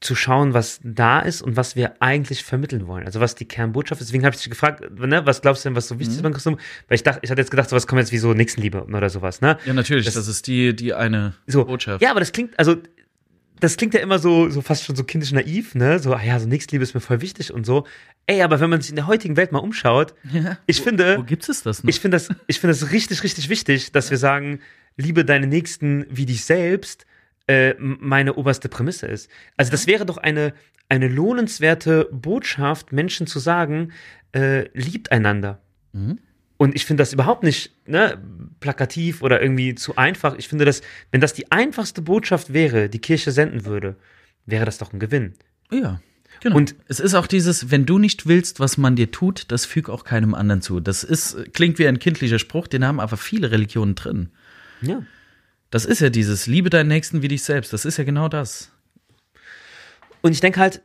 [0.00, 3.04] zu schauen, was da ist und was wir eigentlich vermitteln wollen.
[3.04, 4.08] Also was die Kernbotschaft ist.
[4.08, 6.32] Deswegen habe ich dich gefragt, ne, was glaubst du denn, was so wichtig ist beim
[6.32, 6.60] Christentum?
[6.86, 9.40] Weil ich dachte, ich hatte jetzt gedacht, sowas kommt jetzt wie so Nächstenliebe oder sowas,
[9.40, 9.58] ne?
[9.66, 11.64] Ja, natürlich, Das- das, ist die, die eine So.
[11.64, 12.00] Botschaft.
[12.00, 12.76] Ja, aber das klingt, also
[13.60, 15.98] das klingt ja immer so, so fast schon so kindisch naiv, ne?
[15.98, 17.84] So, ah ja, so Nächstenliebe ist mir voll wichtig und so.
[18.26, 20.58] Ey, aber wenn man sich in der heutigen Welt mal umschaut, Ja.
[20.66, 21.88] ich finde, Wo gibt es das noch?
[21.90, 24.60] ich finde das, ich finde das richtig, richtig wichtig, dass wir sagen,
[24.96, 27.04] liebe deine Nächsten wie dich selbst,
[27.48, 29.28] äh, meine oberste Prämisse ist.
[29.56, 30.54] Also das wäre doch eine,
[30.88, 33.90] eine lohnenswerte Botschaft, Menschen zu sagen,
[34.32, 35.60] äh, liebt einander.
[35.92, 36.18] Mhm.
[36.56, 38.18] Und ich finde das überhaupt nicht ne,
[38.60, 40.34] plakativ oder irgendwie zu einfach.
[40.38, 43.96] Ich finde das, wenn das die einfachste Botschaft wäre, die Kirche senden würde,
[44.46, 45.34] wäre das doch ein Gewinn.
[45.70, 46.00] Ja.
[46.40, 46.56] Genau.
[46.56, 49.64] Und- Und es ist auch dieses, wenn du nicht willst, was man dir tut, das
[49.66, 50.80] füg auch keinem anderen zu.
[50.80, 54.28] Das ist, klingt wie ein kindlicher Spruch, den haben aber viele Religionen drin.
[54.82, 55.02] Ja.
[55.70, 57.72] Das ist ja dieses, liebe deinen Nächsten wie dich selbst.
[57.72, 58.72] Das ist ja genau das.
[60.22, 60.82] Und ich denke halt,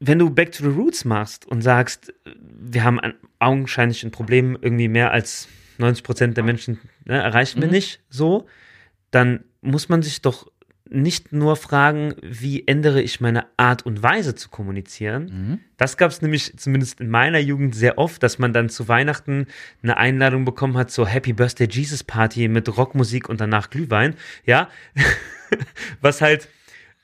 [0.00, 4.58] wenn du Back to the Roots machst und sagst, wir haben ein, augenscheinlich ein Problem,
[4.60, 8.46] irgendwie mehr als 90 Prozent der Menschen ne, erreichen wir nicht so,
[9.10, 10.50] dann muss man sich doch
[10.88, 15.60] nicht nur fragen, wie ändere ich meine Art und Weise zu kommunizieren.
[15.76, 19.46] Das gab es nämlich zumindest in meiner Jugend sehr oft, dass man dann zu Weihnachten
[19.82, 24.14] eine Einladung bekommen hat zur Happy Birthday Jesus Party mit Rockmusik und danach Glühwein.
[24.44, 24.68] Ja,
[26.00, 26.48] was halt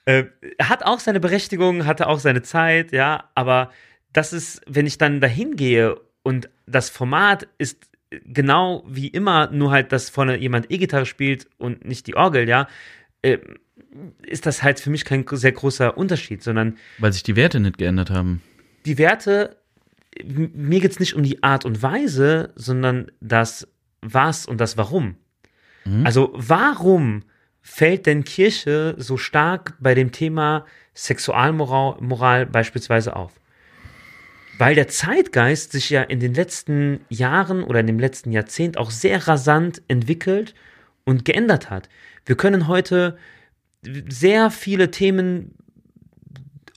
[0.05, 0.25] äh,
[0.61, 3.71] hat auch seine Berechtigung, hatte auch seine Zeit, ja, aber
[4.13, 7.89] das ist, wenn ich dann dahin gehe und das Format ist
[8.25, 12.69] genau wie immer, nur halt, dass vorne jemand E-Gitarre spielt und nicht die Orgel, ja,
[13.23, 13.39] äh,
[14.27, 17.79] ist das halt für mich kein sehr großer Unterschied, sondern Weil sich die Werte nicht
[17.79, 18.43] geändert haben.
[18.87, 19.57] die Werte,
[20.25, 23.67] mir geht es nicht um die Art und Weise, sondern das
[24.03, 25.17] Was und das Warum.
[26.05, 27.25] Also warum
[27.61, 33.33] fällt denn Kirche so stark bei dem Thema Sexualmoral Moral beispielsweise auf?
[34.59, 38.93] Weil der Zeitgeist sich ja in den letzten Jahren oder in dem letzten Jahrzehnt auch
[38.93, 40.55] sehr rasant entwickelt
[41.05, 41.89] und geändert hat.
[42.27, 43.17] Wir können heute
[44.09, 45.55] sehr viele Themen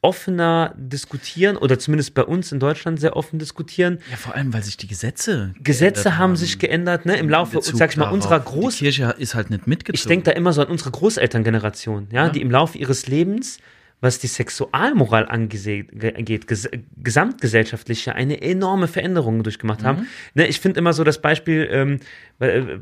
[0.01, 3.97] offener diskutieren oder zumindest bei uns in Deutschland sehr offen diskutieren.
[4.11, 5.55] Ja, vor allem, weil sich die Gesetze.
[5.63, 8.13] Gesetze haben sich geändert, ne, im Laufe, Bezug sag ich mal, darauf.
[8.15, 9.99] unserer Die Groß Kirche ist halt nicht mitgezogen.
[9.99, 12.29] ich denke da immer so an unsere Großelterngeneration, ja, Ja.
[12.31, 13.57] die im Laufe ihres Lebens,
[13.99, 16.69] was die Sexualmoral angeht, ges
[17.01, 19.85] gesamtgesellschaftlich eine enorme Veränderung durchgemacht Mhm.
[19.85, 20.07] haben.
[20.35, 21.99] Ne, ich finde immer so das Beispiel, ähm,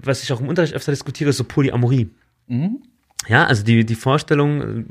[0.03, 2.09] was ich auch im Unterricht öfter diskutiere, ist so Polyamorie.
[2.47, 2.83] Mhm.
[3.27, 4.85] Ja, also die, die Vorstellung,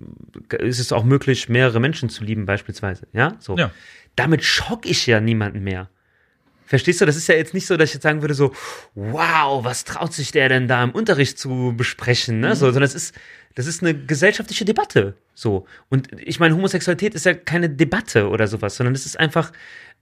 [0.50, 3.06] äh, ist es auch möglich, mehrere Menschen zu lieben, beispielsweise.
[3.12, 3.56] Ja, so.
[3.56, 3.70] Ja.
[4.16, 5.88] Damit schock ich ja niemanden mehr.
[6.66, 7.04] Verstehst du?
[7.04, 8.52] Das ist ja jetzt nicht so, dass ich jetzt sagen würde, so,
[8.94, 12.56] wow, was traut sich der denn da im Unterricht zu besprechen, ne?
[12.56, 13.14] So, sondern es ist,
[13.54, 15.14] das ist eine gesellschaftliche Debatte.
[15.34, 15.66] So.
[15.90, 19.52] Und ich meine, Homosexualität ist ja keine Debatte oder sowas, sondern es ist einfach,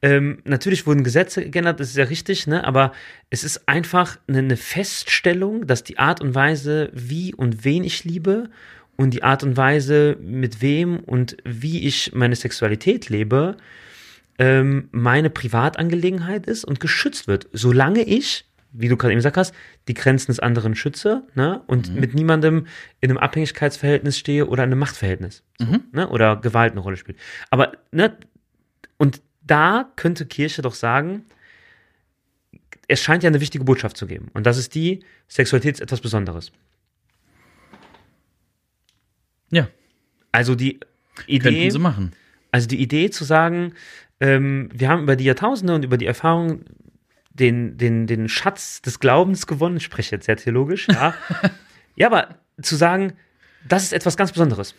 [0.03, 2.65] ähm, natürlich wurden Gesetze geändert, das ist ja richtig, ne?
[2.65, 2.93] Aber
[3.29, 8.05] es ist einfach eine, eine Feststellung, dass die Art und Weise, wie und wen ich
[8.05, 8.49] liebe
[8.97, 13.57] und die Art und Weise, mit wem und wie ich meine Sexualität lebe,
[14.39, 19.55] ähm, meine Privatangelegenheit ist und geschützt wird, solange ich wie du gerade eben gesagt hast,
[19.89, 21.61] die Grenzen des anderen schütze ne?
[21.67, 22.67] und mit niemandem
[23.01, 26.09] in einem Abhängigkeitsverhältnis stehe oder in einem Machtverhältnis so, ne?
[26.09, 27.19] oder Gewalt eine Rolle spielt.
[27.51, 28.17] Aber, ne?
[28.97, 31.25] und da könnte Kirche doch sagen,
[32.89, 34.29] es scheint ja eine wichtige Botschaft zu geben.
[34.35, 36.53] Und das ist die, Sexualität ist etwas Besonderes.
[39.51, 39.69] Ja,
[40.33, 40.81] Also die
[41.27, 41.39] Idee.
[41.51, 42.13] könnten sie machen.
[42.53, 43.75] Also die Idee zu sagen,
[44.21, 46.65] ähm, wir haben über die Jahrtausende und über die Erfahrung
[47.31, 51.15] den, den, den Schatz des Glaubens gewonnen, ich spreche jetzt sehr theologisch, ja.
[51.97, 53.15] ja, aber zu sagen,
[53.67, 54.75] das ist etwas ganz Besonderes.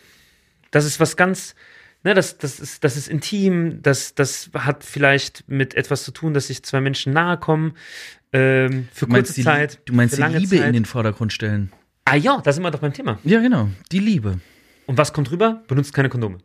[0.70, 1.54] Das ist was ganz,
[2.04, 6.34] ne, das, das, ist, das ist intim, das, das hat vielleicht mit etwas zu tun,
[6.34, 7.74] dass sich zwei Menschen nahe kommen,
[8.32, 9.80] ähm, für Du meinst, kurze die, Zeit.
[9.84, 10.66] du meinst die Liebe Zeit.
[10.66, 11.72] in den Vordergrund stellen.
[12.04, 13.18] Ah ja, da sind wir doch beim Thema.
[13.24, 14.40] Ja, genau, die Liebe.
[14.86, 15.62] Und was kommt rüber?
[15.68, 16.38] Benutzt keine Kondome.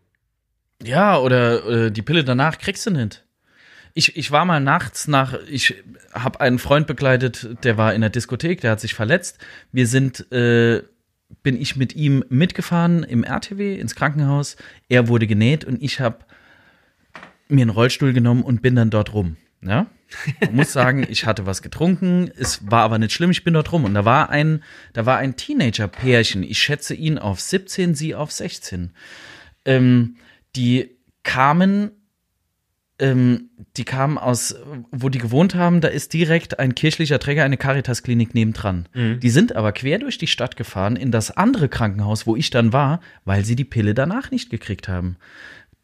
[0.84, 3.24] Ja, oder äh, die Pille danach kriegst du nicht.
[3.93, 5.74] Ich, ich war mal nachts nach, ich
[6.13, 9.39] habe einen Freund begleitet, der war in der Diskothek, der hat sich verletzt.
[9.72, 10.84] Wir sind, äh,
[11.44, 14.56] bin ich mit ihm mitgefahren im RTW ins Krankenhaus.
[14.90, 16.20] Er wurde genäht und ich habe
[17.50, 19.38] mir einen Rollstuhl genommen und bin dann dort rum.
[19.62, 19.88] Ja?
[20.42, 23.72] Man muss sagen, ich hatte was getrunken, es war aber nicht schlimm, ich bin dort
[23.72, 23.84] rum.
[23.84, 24.63] Und da war ein,
[24.94, 28.92] da war ein Teenager-Pärchen, ich schätze ihn auf 17, sie auf 16.
[29.66, 30.18] Ähm,
[30.56, 31.92] die kamen,
[32.99, 34.55] ähm, die kamen aus,
[34.91, 38.89] wo die gewohnt haben, da ist direkt ein kirchlicher Träger, eine Caritas-Klinik nebendran.
[39.19, 42.73] Die sind aber quer durch die Stadt gefahren in das andere Krankenhaus, wo ich dann
[42.73, 45.17] war, weil sie die Pille danach nicht gekriegt haben.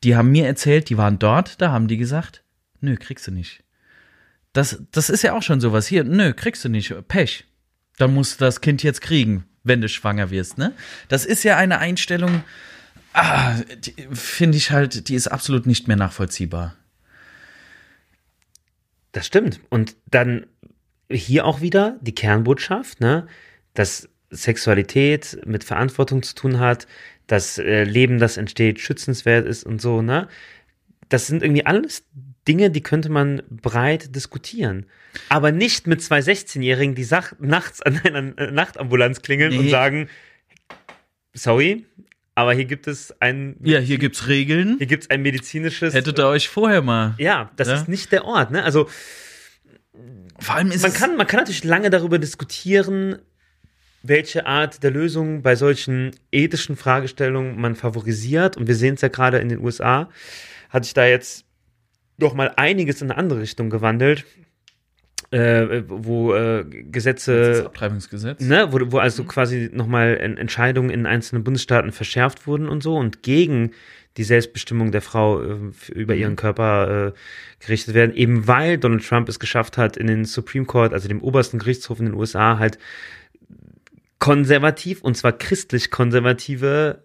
[0.04, 2.44] Die haben mir erzählt, die waren dort, da haben die gesagt,
[2.82, 3.64] nö, kriegst du nicht.
[4.52, 5.88] Das, das ist ja auch schon sowas.
[5.88, 6.94] Hier, nö, kriegst du nicht.
[7.08, 7.46] Pech.
[7.98, 10.74] Dann musst du das Kind jetzt kriegen, wenn du schwanger wirst, ne?
[11.10, 12.44] Das ist ja eine Einstellung,
[13.14, 13.56] ah,
[14.12, 16.76] finde ich halt, die ist absolut nicht mehr nachvollziehbar.
[19.14, 19.62] Das stimmt.
[19.70, 20.46] Und dann
[21.10, 23.28] hier auch wieder die Kernbotschaft, ne,
[23.74, 26.88] dass Sexualität mit Verantwortung zu tun hat,
[27.28, 30.28] dass äh, Leben, das entsteht, schützenswert ist und so, ne?
[31.10, 32.04] Das sind irgendwie alles
[32.48, 34.88] Dinge, die könnte man breit diskutieren.
[35.30, 37.08] Aber nicht mit zwei 16-Jährigen, die
[37.40, 39.72] nachts an einer äh, Nachtambulanz klingeln und Nee.
[39.72, 40.10] sagen,
[41.34, 41.86] sorry,
[42.36, 44.78] aber hier gibt es ein, Ja, hier gibt's Regeln.
[44.78, 45.94] hier gibt es ein medizinisches.
[45.94, 47.16] Hättet ihr euch vorher mal.
[47.18, 47.76] ja, das Ja.
[47.76, 48.64] ist nicht der Ort, ne?
[48.64, 48.90] Also,
[50.40, 53.20] Vor allem ist man es, kann, man kann natürlich lange darüber diskutieren,
[54.02, 58.58] welche Art der Lösung bei solchen ethischen Fragestellungen man favorisiert.
[58.58, 60.10] Und wir sehen es ja gerade in den USA,
[60.70, 61.46] hat sich da jetzt
[62.18, 64.26] doch mal einiges in eine andere Richtung gewandelt,
[65.34, 68.40] äh, wo äh, Gesetze, Abtreibungsgesetz.
[68.40, 72.96] ne, wo, wo also quasi nochmal en Entscheidungen in einzelnen Bundesstaaten verschärft wurden und so
[72.96, 73.72] und gegen
[74.18, 75.58] die Selbstbestimmung der Frau äh,
[75.94, 77.12] über ihren Körper äh,
[77.60, 81.22] gerichtet werden, eben weil Donald Trump es geschafft hat, in den Supreme Court, also dem
[81.22, 82.78] obersten Gerichtshof in den USA, halt
[84.20, 87.04] konservativ, und zwar christlich konservative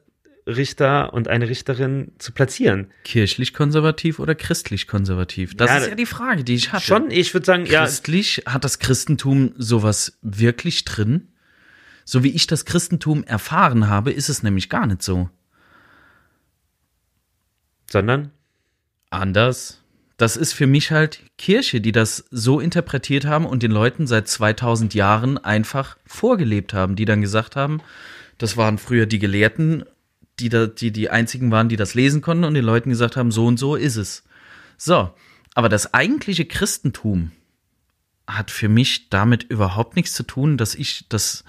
[0.49, 2.91] Richter und eine Richterin zu platzieren.
[3.05, 5.55] Kirchlich konservativ oder christlich konservativ?
[5.55, 6.85] Das Ja, ist ja die Frage, die ich hatte.
[6.85, 11.29] Schon, ich würde sagen, ja, Christlich, hat das Christentum sowas wirklich drin?
[12.05, 15.29] So wie ich das Christentum erfahren habe, ist es nämlich gar nicht so.
[17.91, 18.33] sondern
[19.11, 19.83] Anders.
[20.17, 24.27] Das ist für mich halt Kirche, die das so interpretiert haben und den Leuten seit
[24.27, 27.81] 2000 Jahren einfach vorgelebt haben, die dann gesagt haben,
[28.37, 29.85] das waren früher die Gelehrten,
[30.41, 33.31] die, da, die die einzigen waren, die das lesen konnten und den Leuten gesagt haben,
[33.31, 34.25] so und so ist es.
[34.77, 35.13] So,
[35.55, 37.33] aber das eigentliche Christentum
[38.27, 41.45] hat für mich damit überhaupt nichts zu tun, dass ich das,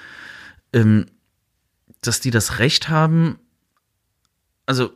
[0.73, 1.05] ähm,
[2.01, 3.37] dass die das Recht haben,
[4.65, 4.91] also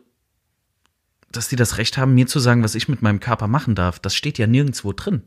[1.32, 4.00] dass die das Recht haben, mir zu sagen, was ich mit meinem Körper machen darf.
[4.00, 5.24] Das steht ja nirgendwo drin.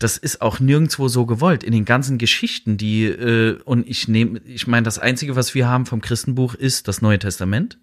[0.00, 1.62] Das ist auch nirgendwo so gewollt.
[1.62, 5.68] In den ganzen Geschichten, die, äh, und ich nehme, ich meine, das Einzige, was wir
[5.68, 7.78] haben vom Christenbuch, ist das Neue Testament.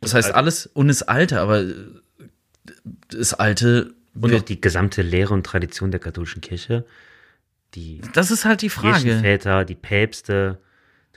[0.00, 1.74] Das heißt, alles und das Alte, aber äh,
[3.08, 6.84] das Alte und auch die gesamte Lehre und Tradition der katholischen Kirche,
[7.74, 9.04] die das ist halt die Frage.
[9.04, 10.58] Kirchenväter, die Päpste,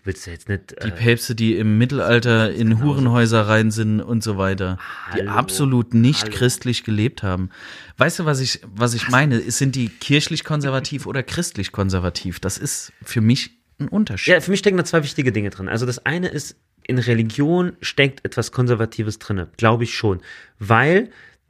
[0.06, 2.84] willst ja jetzt nicht Die äh, Päpste, die im Mittelalter in genauso.
[2.84, 4.78] Hurenhäuser rein sind und so weiter,
[5.16, 6.36] die Hallo, absolut nicht hallo.
[6.36, 7.50] christlich gelebt haben.
[7.98, 9.40] Weißt du, was ich, was ich meine?
[9.52, 12.40] Sind die kirchlich konservativ oder christlich konservativ?
[12.40, 14.34] Das ist für mich ein Unterschied.
[14.34, 15.68] Ja, für mich stecken da zwei wichtige Dinge drin.
[15.68, 16.56] Also das eine ist,
[16.88, 20.22] in Religion steckt etwas Konservatives drin, glaube ich schon.
[20.60, 21.10] Weil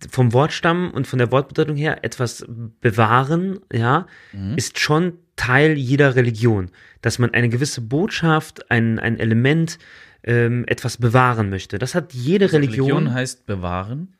[0.10, 2.46] vom Wortstamm und von der Wortbedeutung her etwas
[2.82, 4.08] bewahren, ja,
[4.56, 6.72] ist schon Teil jeder Religion.
[7.02, 9.78] Dass man eine gewisse Botschaft, ein, ein Element,
[10.24, 11.78] ähm, etwas bewahren möchte.
[11.78, 12.88] Das hat jede Religion.
[12.88, 14.16] Religion heißt bewahren.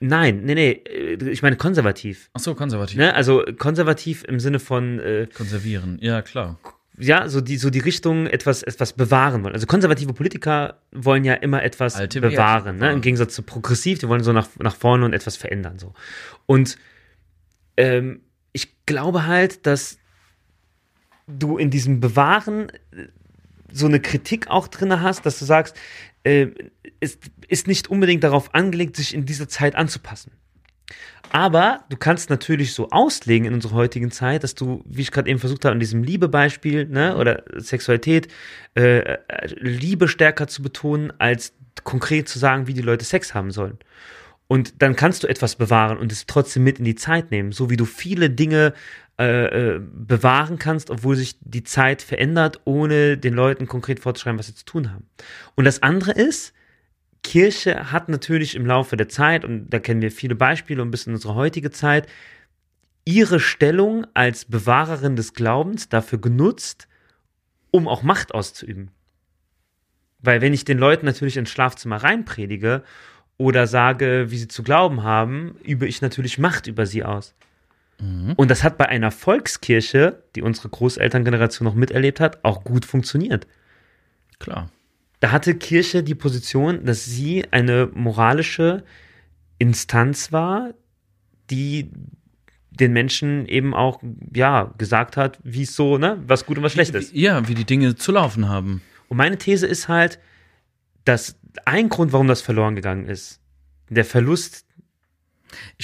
[0.00, 2.30] Nein, nee, nee, äh, ich meine konservativ.
[2.32, 2.98] Ach so, konservativ.
[2.98, 3.14] Ne?
[3.14, 6.58] Also konservativ im Sinne von, äh, Konservieren, ja, klar.
[6.98, 9.54] Ja, so die, so die Richtung etwas, etwas bewahren wollen.
[9.54, 12.80] Also konservative Politiker wollen ja immer etwas Alte bewahren, ne?
[12.80, 12.94] bewahren.
[12.96, 15.78] im Gegensatz zu progressiv, die wollen so nach, nach vorne und etwas verändern.
[15.78, 15.94] So.
[16.46, 16.76] Und
[17.76, 18.20] ähm,
[18.52, 19.98] ich glaube halt, dass
[21.26, 23.06] du in diesem Bewahren äh,
[23.72, 25.76] so eine Kritik auch drin hast, dass du sagst,
[26.24, 26.48] äh,
[27.00, 30.32] es ist nicht unbedingt darauf angelegt, sich in dieser Zeit anzupassen.
[31.30, 35.28] Aber du kannst natürlich so auslegen in unserer heutigen Zeit, dass du, wie ich gerade
[35.28, 38.28] eben versucht habe, an diesem Liebebeispiel ne, oder Sexualität,
[38.74, 39.18] äh,
[39.56, 41.52] Liebe stärker zu betonen, als
[41.84, 43.78] konkret zu sagen, wie die Leute Sex haben sollen.
[44.46, 47.68] Und dann kannst du etwas bewahren und es trotzdem mit in die Zeit nehmen, so
[47.68, 48.72] wie du viele Dinge
[49.18, 54.46] äh, äh, bewahren kannst, obwohl sich die Zeit verändert, ohne den Leuten konkret vorzuschreiben, was
[54.46, 55.06] sie zu tun haben.
[55.54, 56.54] Und das andere ist,
[57.22, 61.06] Kirche hat natürlich im Laufe der Zeit, und da kennen wir viele Beispiele und bis
[61.06, 62.06] in unsere heutige Zeit,
[63.04, 66.88] ihre Stellung als Bewahrerin des Glaubens dafür genutzt,
[67.70, 68.90] um auch Macht auszuüben.
[70.20, 72.82] Weil wenn ich den Leuten natürlich ins Schlafzimmer reinpredige
[73.36, 77.34] oder sage, wie sie zu glauben haben, übe ich natürlich Macht über sie aus.
[78.36, 83.46] Und das hat bei einer Volkskirche, die unsere Großelterngeneration noch miterlebt hat, auch gut funktioniert
[84.38, 84.70] Klar.
[85.20, 88.84] Da hatte Kirche die Position, dass sie eine moralische
[89.58, 90.74] Instanz war,
[91.50, 91.90] die
[92.70, 94.00] den Menschen eben auch,
[94.32, 97.12] ja, gesagt hat, wie es so, ne, was gut und was schlecht ist.
[97.12, 98.82] Ja, wie die Dinge zu laufen haben.
[99.08, 100.20] Und meine These ist halt,
[101.04, 103.40] dass ein Grund, warum das verloren gegangen ist,
[103.88, 104.64] der Verlust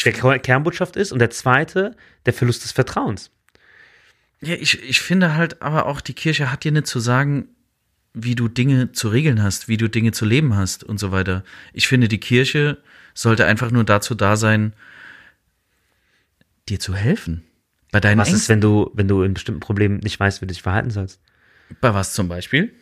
[0.05, 3.31] der Ker- Kernbotschaft ist und der zweite, der Verlust des Vertrauens.
[4.41, 7.49] Ja, ich, ich finde halt aber auch, die Kirche hat dir nicht zu sagen,
[8.15, 11.45] wie du Dinge zu regeln hast, wie du Dinge zu leben hast und so weiter.
[11.73, 12.79] Ich finde, die Kirche
[13.13, 14.73] sollte einfach nur dazu da sein,
[16.69, 17.43] dir zu helfen.
[17.91, 18.55] Bei deinen Was ist, Ängsten.
[18.55, 21.21] wenn du, wenn du in bestimmten Problemen nicht weißt, wie du dich verhalten sollst?
[21.81, 22.73] Bei was zum Beispiel?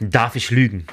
[0.00, 0.86] Darf ich lügen?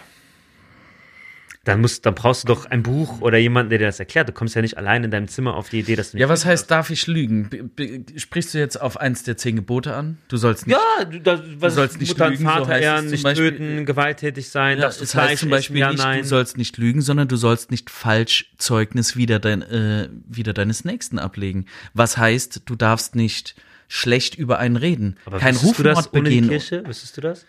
[1.63, 4.27] Dann, musst, dann brauchst du doch ein Buch oder jemanden, der dir das erklärt.
[4.27, 6.27] Du kommst ja nicht allein in deinem Zimmer auf die Idee, dass du nicht Ja,
[6.27, 7.49] was heißt, darf ich lügen?
[7.75, 10.17] B sprichst du jetzt auf eins der zehn Gebote an?
[10.27, 10.75] Du sollst nicht.
[10.75, 13.85] Ja, du, das, was sollst nicht Mutter lügen, so Vater es ehren, nicht Beispiel- töten,
[13.85, 16.21] gewalttätig sein, Ja, du das heißt zum Beispiel ja, nicht, nein.
[16.23, 20.83] du sollst nicht lügen, sondern du sollst nicht falsch Zeugnis wider, dein, äh, wider deines
[20.83, 21.67] Nächsten ablegen.
[21.93, 23.53] Was heißt, du darfst nicht
[23.87, 26.47] schlecht über einen reden, Aber kein wüsstest du das Rufmord begehen.
[26.49, 26.83] Kirche?
[26.87, 27.45] Wüsstest du das?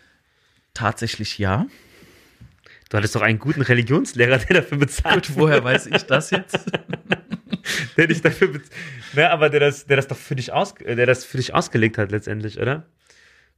[0.75, 1.67] Tatsächlich ja.
[2.93, 6.59] Du hattest doch einen guten Religionslehrer, der dafür bezahlt Gut, woher weiß ich das jetzt?
[7.97, 8.69] der dich dafür bez
[9.15, 11.97] ne, aber der das, der das doch für dich aus, der das für dich ausgelegt
[11.97, 12.85] hat letztendlich, oder?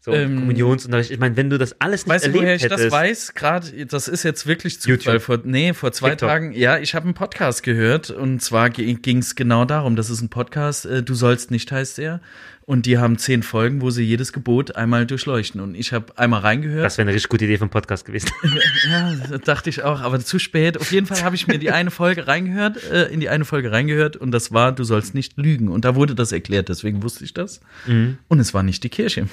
[0.05, 1.11] So Ähm, Kommunionsunterricht.
[1.13, 3.33] Ich meine, wenn du das alles nicht Weißt du, erlebt woher ich hättest, das weiß?
[3.33, 5.15] Gerade, das ist jetzt wirklich Zufall.
[5.15, 5.23] YouTube.
[5.23, 6.29] Vor, nee, vor zwei TikTok.
[6.29, 9.97] Tagen, ja, ich habe einen Podcast gehört und zwar ging es genau darum.
[9.97, 12.21] Das ist ein Podcast, äh, Du sollst nicht heißt er.
[12.67, 15.61] Und die haben zehn Folgen, wo sie jedes Gebot einmal durchleuchten.
[15.63, 16.85] Und ich habe einmal reingehört.
[16.85, 18.29] das wäre eine richtig gute Idee vom Podcast gewesen.
[18.91, 20.79] Ja, dachte ich auch, aber zu spät.
[20.79, 23.73] Auf jeden Fall habe ich mir die eine Folge reingehört, äh, in die eine Folge
[23.73, 25.69] reingehört und das war, du sollst nicht lügen.
[25.69, 27.61] Und da wurde das erklärt, deswegen wusste ich das.
[27.87, 29.29] Und es war nicht die Kirche.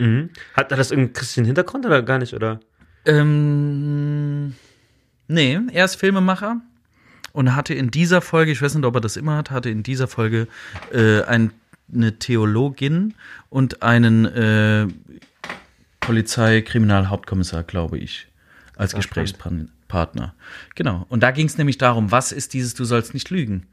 [0.00, 0.30] Mhm.
[0.54, 2.60] Hat, hat das irgendeinen christlichen Hintergrund oder gar nicht, oder?
[3.04, 4.54] Ähm,
[5.28, 6.60] nee, er ist Filmemacher
[7.32, 9.82] und hatte in dieser Folge, ich weiß nicht, ob er das immer hat, hatte in
[9.82, 10.48] dieser Folge
[10.92, 11.52] äh, ein,
[11.92, 13.14] eine Theologin
[13.48, 14.88] und einen äh,
[16.00, 18.26] Polizeikriminalhauptkommissar, glaube ich,
[18.76, 20.34] als Gesprächspartner.
[20.74, 21.06] Genau.
[21.08, 23.66] Und da ging es nämlich darum, was ist dieses Du sollst nicht lügen?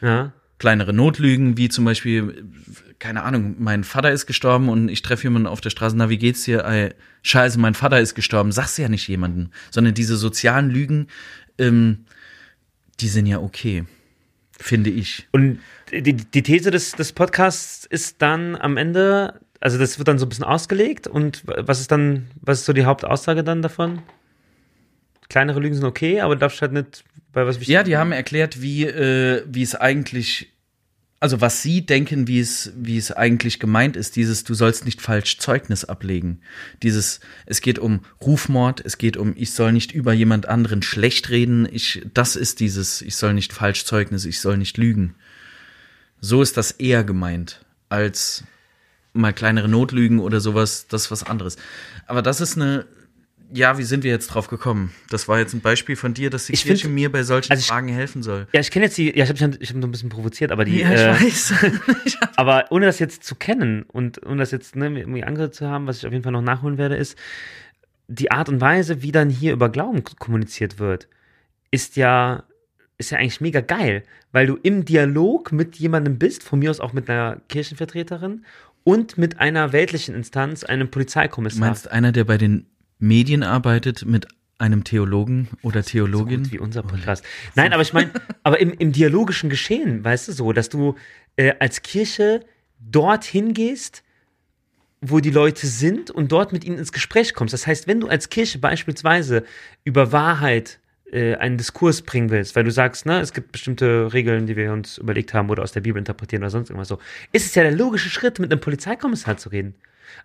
[0.00, 0.32] Ja.
[0.60, 2.44] Kleinere Notlügen, wie zum Beispiel,
[2.98, 6.18] keine Ahnung, mein Vater ist gestorben und ich treffe jemanden auf der Straße, na, wie
[6.18, 6.64] geht's dir?
[6.64, 6.90] Ey,
[7.22, 8.52] scheiße, mein Vater ist gestorben.
[8.52, 11.06] Sagst du ja nicht jemandem, sondern diese sozialen Lügen,
[11.58, 12.04] ähm,
[13.00, 13.84] die sind ja okay,
[14.52, 15.26] finde ich.
[15.32, 15.60] Und
[15.92, 20.26] die, die These des, des Podcasts ist dann am Ende, also das wird dann so
[20.26, 24.02] ein bisschen ausgelegt und was ist dann, was ist so die Hauptaussage dann davon?
[25.30, 28.84] Kleinere Lügen sind okay, aber darfst halt nicht bei was Ja, die haben erklärt, wie,
[28.84, 30.52] äh, wie es eigentlich,
[31.20, 35.00] also was sie denken, wie es, wie es eigentlich gemeint ist, dieses, du sollst nicht
[35.00, 36.40] falsch Zeugnis ablegen.
[36.82, 41.30] Dieses, es geht um Rufmord, es geht um, ich soll nicht über jemand anderen schlecht
[41.30, 45.14] reden, ich, das ist dieses, ich soll nicht falsch Zeugnis, ich soll nicht lügen.
[46.20, 48.42] So ist das eher gemeint, als
[49.12, 51.56] mal kleinere Notlügen oder sowas, das ist was anderes.
[52.06, 52.86] Aber das ist eine,
[53.52, 54.92] ja, wie sind wir jetzt drauf gekommen?
[55.10, 57.50] Das war jetzt ein Beispiel von dir, dass die Ich Kirche find- mir bei solchen
[57.50, 58.46] also ich- Fragen helfen soll.
[58.52, 60.64] Ja, ich kenne jetzt die, ja, ich habe ich hab so ein bisschen provoziert, aber
[60.64, 61.54] die, Ja, ich äh, weiß.
[62.36, 65.86] Aber ohne das jetzt zu kennen und ohne das jetzt ne, irgendwie angehört zu haben,
[65.86, 67.18] was ich auf jeden Fall noch nachholen werde, ist
[68.08, 71.08] die Art und Weise, wie dann hier über Glauben kommuniziert wird,
[71.70, 72.44] ist ja,
[72.98, 76.80] ist ja eigentlich mega geil, weil du im Dialog mit jemandem bist, von mir aus
[76.80, 78.44] auch mit einer Kirchenvertreterin
[78.84, 81.60] und mit einer weltlichen Instanz, einem Du Polizeikommissar.
[81.66, 82.66] meinst einer, der bei den
[83.00, 86.42] Medien arbeitet mit einem Theologen oder so Theologin?
[86.44, 87.24] gut wie unser Podcast.
[87.54, 88.10] Nein, aber ich meine,
[88.42, 90.96] aber im, im dialogischen Geschehen, weißt du so, dass du
[91.36, 92.40] äh, als Kirche
[92.78, 94.02] dorthin gehst,
[95.00, 97.54] wo die Leute sind und dort mit ihnen ins Gespräch kommst.
[97.54, 99.44] Das heißt, wenn du als Kirche beispielsweise
[99.82, 100.78] über Wahrheit
[101.10, 104.72] äh, einen Diskurs bringen willst, weil du sagst, ne, es gibt bestimmte Regeln, die wir
[104.72, 106.98] uns überlegt haben oder aus der Bibel interpretieren oder sonst irgendwas so,
[107.32, 109.74] ist es ja der logische Schritt, mit einem Polizeikommissar zu reden.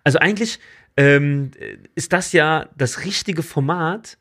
[0.04, 0.58] Also eigentlich
[0.96, 1.50] ähm,
[1.94, 4.18] ist das ja das richtige Format,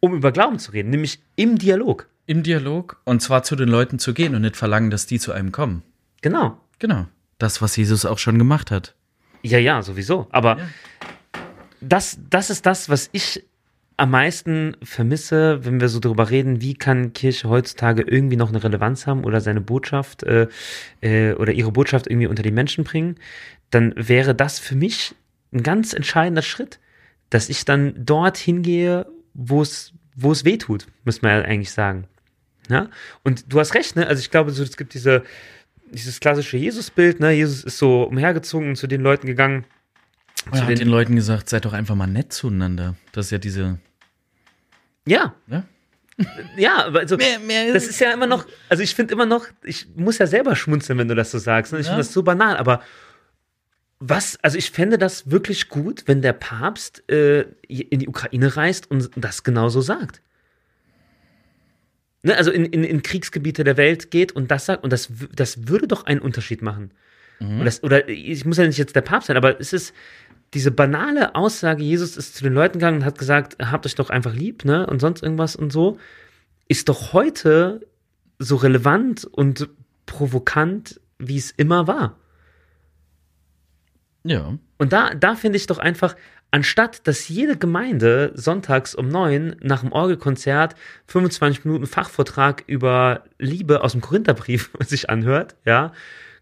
[0.00, 2.08] um über Glauben zu reden, nämlich im Dialog.
[2.26, 5.32] Im Dialog und zwar zu den Leuten zu gehen und nicht verlangen, dass die zu
[5.32, 5.82] einem kommen.
[6.20, 6.60] Genau.
[6.78, 7.06] Genau.
[7.38, 8.94] Das, was Jesus auch schon gemacht hat.
[9.42, 10.26] Ja, ja, sowieso.
[10.30, 10.68] Aber Ja.
[11.80, 13.44] das, das ist das, was ich
[13.96, 18.62] am meisten vermisse, wenn wir so darüber reden, wie kann Kirche heutzutage irgendwie noch eine
[18.62, 20.46] Relevanz haben oder seine Botschaft äh,
[21.00, 23.16] äh, oder ihre Botschaft irgendwie unter die Menschen bringen,
[23.70, 25.16] dann wäre das für mich
[25.52, 26.78] ein ganz entscheidender Schritt,
[27.30, 31.70] dass ich dann dorthin gehe, wo es wo es weh tut, muss man ja eigentlich
[31.70, 32.08] sagen.
[32.68, 32.88] Ja?
[33.22, 34.06] Und du hast recht, ne?
[34.08, 35.22] Also ich glaube, so, es gibt diese,
[35.92, 37.30] dieses klassische Jesus-Bild, ne?
[37.32, 39.64] Jesus ist so umhergezogen und zu den Leuten gegangen.
[40.46, 42.96] Er zu hat den, den Leuten gesagt, seid doch einfach mal nett zueinander.
[43.12, 43.78] Das ist ja diese.
[45.06, 45.64] ja, Ja?
[46.56, 49.46] ja, aber also, Mehr- mehr- das ist ja immer noch, also ich finde immer noch,
[49.62, 51.72] ich muss ja selber schmunzeln, wenn du das so sagst.
[51.72, 51.78] Ne?
[51.78, 51.92] Ich Ja.
[51.92, 52.82] finde das so banal, aber
[54.00, 58.90] was, also ich fände das wirklich gut, wenn der Papst äh, in die Ukraine reist
[58.90, 60.22] und das genauso sagt.
[62.22, 62.36] Ne?
[62.36, 65.88] Also in, in, in Kriegsgebiete der Welt geht und das sagt, und das, das würde
[65.88, 66.92] doch einen Unterschied machen.
[67.40, 69.94] Und das, oder ich muss ja nicht jetzt der Papst sein, aber es ist
[70.54, 74.10] diese banale Aussage, Jesus ist zu den Leuten gegangen und hat gesagt, habt euch doch
[74.10, 74.86] einfach lieb, ne?
[74.86, 75.98] Und sonst irgendwas und so,
[76.66, 77.86] ist doch heute
[78.38, 79.68] so relevant und
[80.06, 82.16] provokant, wie es immer war.
[84.28, 84.58] Ja.
[84.78, 86.14] Und da, da finde ich doch einfach,
[86.50, 90.74] anstatt dass jede Gemeinde sonntags um neun nach dem Orgelkonzert
[91.06, 95.92] 25 Minuten Fachvortrag über Liebe aus dem Korintherbrief sich anhört, ja,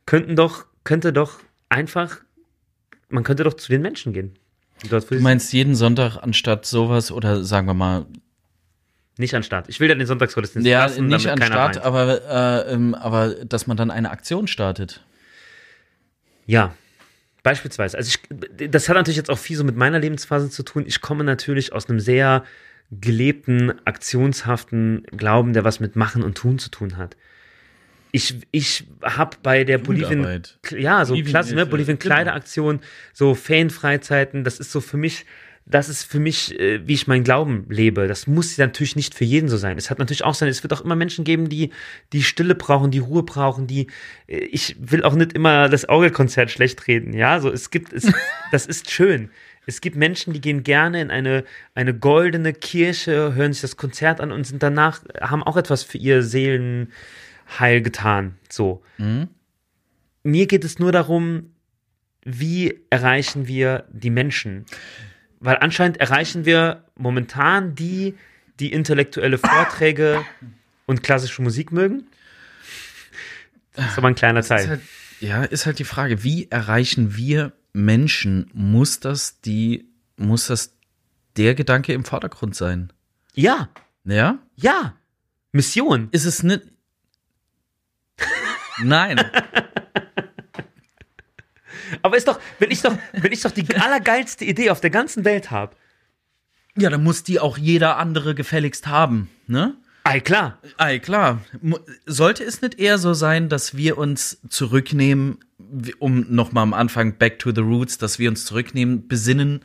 [0.05, 2.19] könnten doch, könnte doch einfach,
[3.09, 4.35] man könnte doch zu den Menschen gehen.
[4.91, 8.07] Dort, Du meinst jeden Sonntag anstatt sowas oder sagen wir mal,
[9.19, 9.71] nicht anstatt.
[9.71, 13.79] Ich will dann den Sonntagsgottesdienst ja, lassen, nicht anstatt, aber, äh, ähm, aber dass man
[13.79, 15.03] dann eine Aktion startet.
[16.45, 16.75] Ja,
[17.47, 17.97] beispielsweise.
[17.97, 20.83] Also ich, das hat natürlich jetzt auch viel so mit meiner Lebensphase zu tun.
[20.85, 22.43] Ich komme natürlich aus einem sehr
[22.91, 27.17] gelebten, aktionshaften Glauben, der was mit Machen und Tun zu tun hat.
[28.11, 30.43] Ich, ich habe bei der Bolivien,
[30.77, 32.01] ja, so klasse, ne, Bolivien.
[32.01, 32.81] Kleideraktion,
[33.13, 35.25] so Fanfreizeiten, das ist so für mich,
[35.69, 38.07] das ist für mich, äh, wie ich meinen Glauben lebe.
[38.07, 39.77] Das muss natürlich nicht für jeden so sein.
[39.77, 41.71] Es hat natürlich auch sein, es wird auch immer Menschen geben, die
[42.13, 43.89] die Stille brauchen, die Ruhe brauchen, die
[44.29, 48.11] äh, ich will auch nicht immer das Orgelkonzert schlecht reden, ja, so es gibt es
[48.53, 49.31] das ist schön.
[49.69, 51.43] Es gibt Menschen, die gehen gerne in eine,
[51.75, 55.99] eine goldene Kirche, hören sich das Konzert an und sind danach, haben auch etwas für
[55.99, 58.37] ihr Seelenheil getan.
[58.49, 58.85] So.
[60.23, 61.51] Mir geht es nur darum,
[62.25, 64.67] wie erreichen wir die Menschen?
[65.47, 68.17] Weil anscheinend erreichen wir momentan die,
[68.59, 70.25] die intellektuelle Vorträge
[70.87, 72.09] und klassische Musik mögen.
[73.75, 74.69] Das ist aber ein kleiner Ist Teil.
[74.69, 74.81] halt,
[75.21, 78.51] ja, ist halt die Frage, wie erreichen wir Menschen?
[78.55, 80.75] Muss das die, muss das
[81.37, 82.93] der Gedanke im Vordergrund sein?
[83.35, 83.69] Ja,
[84.03, 84.39] Ja?
[84.57, 84.97] ja.
[85.53, 86.09] Mission.
[86.11, 86.63] Ist es nicht.
[88.83, 89.21] Nein.
[92.07, 95.25] Aber ist doch, wenn ich doch, wenn ich doch die allergeilste Idee auf der ganzen
[95.25, 95.75] Welt habe.
[96.77, 99.75] Ja, dann muss die auch jeder andere gefälligst haben, ne?
[100.05, 100.59] Ey, klar.
[100.77, 101.41] Ei, klar.
[102.07, 105.39] Sollte es nicht eher so sein, dass wir uns zurücknehmen,
[105.99, 109.65] um nochmal am Anfang back to the roots, dass wir uns zurücknehmen, besinnen,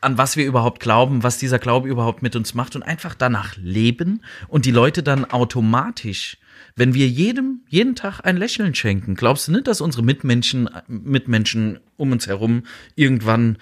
[0.00, 3.56] an was wir überhaupt glauben, was dieser Glaube überhaupt mit uns macht und einfach danach
[3.58, 6.38] leben und die Leute dann automatisch,
[6.76, 11.80] wenn wir jedem jeden Tag ein Lächeln schenken, glaubst du nicht, dass unsere Mitmenschen, Mitmenschen
[11.96, 12.64] um uns herum
[12.96, 13.58] irgendwann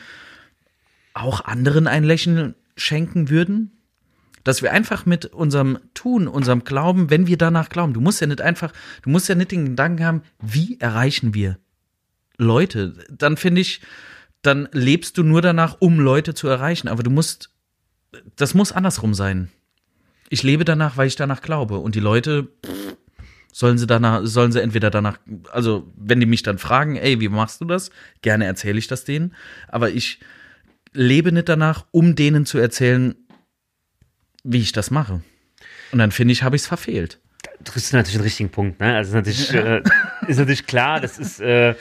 [1.15, 3.73] auch anderen ein Lächeln schenken würden?
[4.45, 8.27] dass wir einfach mit unserem Tun, unserem Glauben, wenn wir danach glauben, du musst ja
[8.27, 11.59] nicht einfach, du musst ja nicht den Gedanken haben, wie erreichen wir
[12.39, 12.95] Leute?
[13.09, 13.81] Dann finde ich,
[14.43, 16.89] dann lebst du nur danach, um Leute zu erreichen.
[16.89, 17.51] Aber du musst,
[18.37, 19.49] das muss andersrum sein.
[20.29, 21.79] Ich lebe danach, weil ich danach glaube.
[21.79, 22.97] Und die Leute pff,
[23.53, 25.19] sollen sie danach, sollen sie entweder danach,
[25.53, 27.91] also wenn die mich dann fragen, ey, wie machst du das?
[28.23, 29.35] Gerne erzähle ich das denen.
[29.69, 30.19] Aber ich
[30.93, 33.15] lebe nicht danach, um denen zu erzählen,
[34.43, 35.23] wie ich das mache.
[35.93, 37.21] Und dann finde ich, habe ich es verfehlt.
[37.65, 38.97] Triffst du natürlich den richtigen Punkt, ne?
[38.97, 39.83] Also natürlich, äh,
[40.27, 41.75] ist natürlich klar, das ist äh,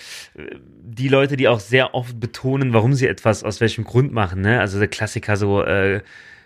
[0.83, 4.59] die Leute, die auch sehr oft betonen, warum sie etwas aus welchem Grund machen, ne?
[4.59, 6.01] Also der Klassiker so, äh,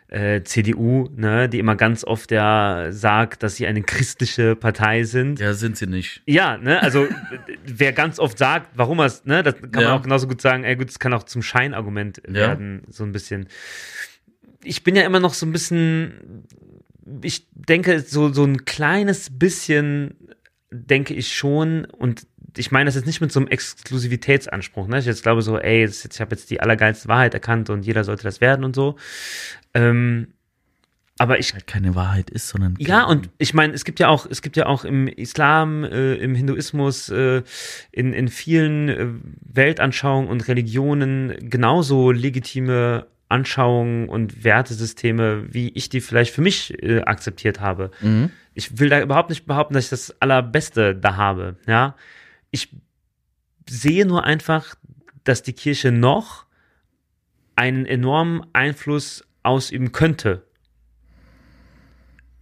[0.08, 5.40] äh, CDU, ne, die immer ganz oft ja sagt, dass sie eine christliche Partei sind.
[5.40, 6.22] Ja, sind sie nicht.
[6.28, 7.08] Ja, ne, also
[7.66, 9.90] wer ganz oft sagt, warum er es, ne, das kann Ja.
[9.90, 13.12] man auch genauso gut sagen, ey gut, es kann auch zum Scheinargument werden, so ein
[13.12, 13.48] bisschen.
[14.64, 16.44] Ich bin ja immer noch so ein bisschen,
[17.22, 20.16] ich denke, so, so ein kleines bisschen
[20.72, 22.28] denke ich schon und
[22.58, 25.00] ich meine das jetzt nicht mit so einem Exklusivitätsanspruch, ne?
[25.00, 28.04] Ich jetzt glaube so, ey, jetzt, ich habe jetzt die allergeilste Wahrheit erkannt und jeder
[28.04, 28.96] sollte das werden und so.
[29.74, 30.28] Ähm,
[31.18, 32.76] aber ich Halt keine Wahrheit ist, sondern.
[32.78, 36.16] ja, und ich meine, es gibt ja auch, es gibt ja auch im Islam, äh,
[36.16, 37.42] im Hinduismus, äh,
[37.92, 39.08] in, in vielen äh,
[39.42, 47.02] Weltanschauungen und Religionen genauso legitime Anschauungen und Wertesysteme, wie ich die vielleicht für mich äh,
[47.02, 47.92] akzeptiert habe.
[48.02, 48.30] Mhm.
[48.54, 51.56] Ich will da überhaupt nicht behaupten, dass ich das Allerbeste da habe.
[51.66, 51.96] Ja,
[52.56, 52.74] ich
[53.70, 54.76] sehe nur einfach,
[55.26, 56.46] dass die Kirche noch
[57.56, 60.48] einen enormen Einfluss ausüben könnte.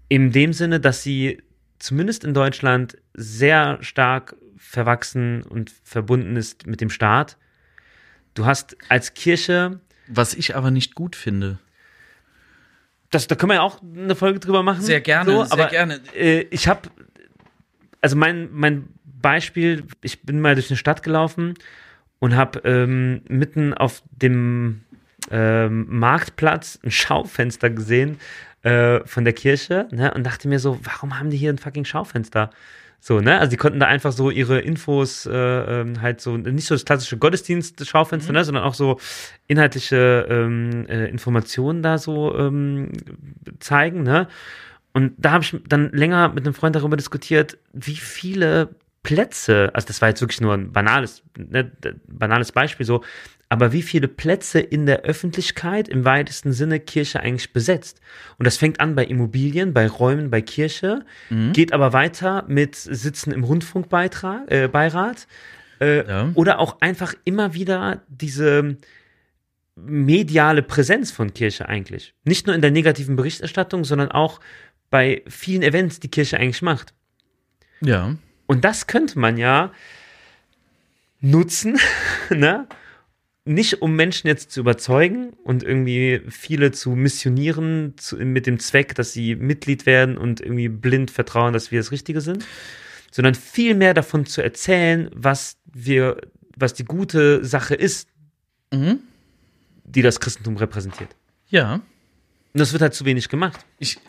[0.08, 1.42] In dem Sinne, dass sie
[1.80, 7.38] zumindest in Deutschland sehr stark verwachsen und verbunden ist mit dem Staat.
[8.36, 11.58] Du hast als Kirche, Was ich aber nicht gut finde.
[13.10, 14.82] das, da können wir ja auch eine Folge drüber machen.
[14.82, 16.02] Sehr gerne, so, sehr aber, gerne.
[16.16, 16.90] Äh, ich habe,
[18.02, 18.88] also mein, mein
[19.24, 21.56] Beispiel, ich bin mal durch eine Stadt gelaufen
[22.20, 24.82] und habe ähm, mitten auf dem
[25.32, 28.20] ähm, Marktplatz ein Schaufenster gesehen
[28.62, 31.86] äh, von der Kirche ne, und dachte mir so, warum haben die hier ein fucking
[31.86, 32.52] Schaufenster?
[33.00, 33.38] So, ne?
[33.40, 36.86] Also die konnten da einfach so ihre Infos äh, ähm, halt so, nicht so das
[36.86, 39.00] klassische Gottesdienst-Schaufenster, ne, sondern auch so
[39.48, 42.94] inhaltliche ähm, äh, Informationen da so ähm,
[43.60, 44.28] zeigen, ne?
[44.94, 48.70] Und da habe ich dann länger mit einem Freund darüber diskutiert, wie viele
[49.04, 51.72] Plätze, also das war jetzt wirklich nur ein banales, ne,
[52.08, 53.04] banales Beispiel so,
[53.50, 58.00] aber wie viele Plätze in der Öffentlichkeit im weitesten Sinne Kirche eigentlich besetzt.
[58.40, 61.06] Und das fängt an bei Immobilien, bei Räumen, bei Kirche,
[61.52, 65.28] geht aber weiter mit Sitzen im Rundfunkbeitrag, äh, Beirat,
[65.80, 66.32] äh, Ja.
[66.34, 68.78] oder auch einfach immer wieder diese
[69.76, 72.14] mediale Präsenz von Kirche eigentlich.
[72.24, 74.40] Nicht nur in der negativen Berichterstattung, sondern auch
[74.90, 76.94] bei vielen Events, die Kirche eigentlich macht.
[77.82, 78.16] Ja.
[78.46, 79.72] Und das könnte man ja
[81.22, 81.80] nutzen,
[82.30, 82.68] ne?
[83.46, 88.96] Nicht um Menschen jetzt zu überzeugen und irgendwie viele zu missionieren zu, mit dem Zweck,
[88.96, 92.46] dass sie Mitglied werden und irgendwie blind vertrauen, dass wir das Richtige sind,
[93.12, 96.22] sondern viel mehr davon zu erzählen, was wir,
[96.56, 98.08] was die gute Sache ist,
[98.74, 99.00] Mhm.
[99.84, 101.16] die das Christentum repräsentiert.
[101.50, 101.76] Ja.
[101.76, 101.84] Und
[102.54, 103.66] das wird halt zu wenig gemacht.
[103.78, 104.00] Ich.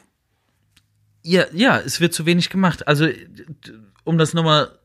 [1.25, 2.87] Ja, ja, es wird zu wenig gemacht.
[2.87, 3.09] Also,
[4.05, 4.79] um das nochmal,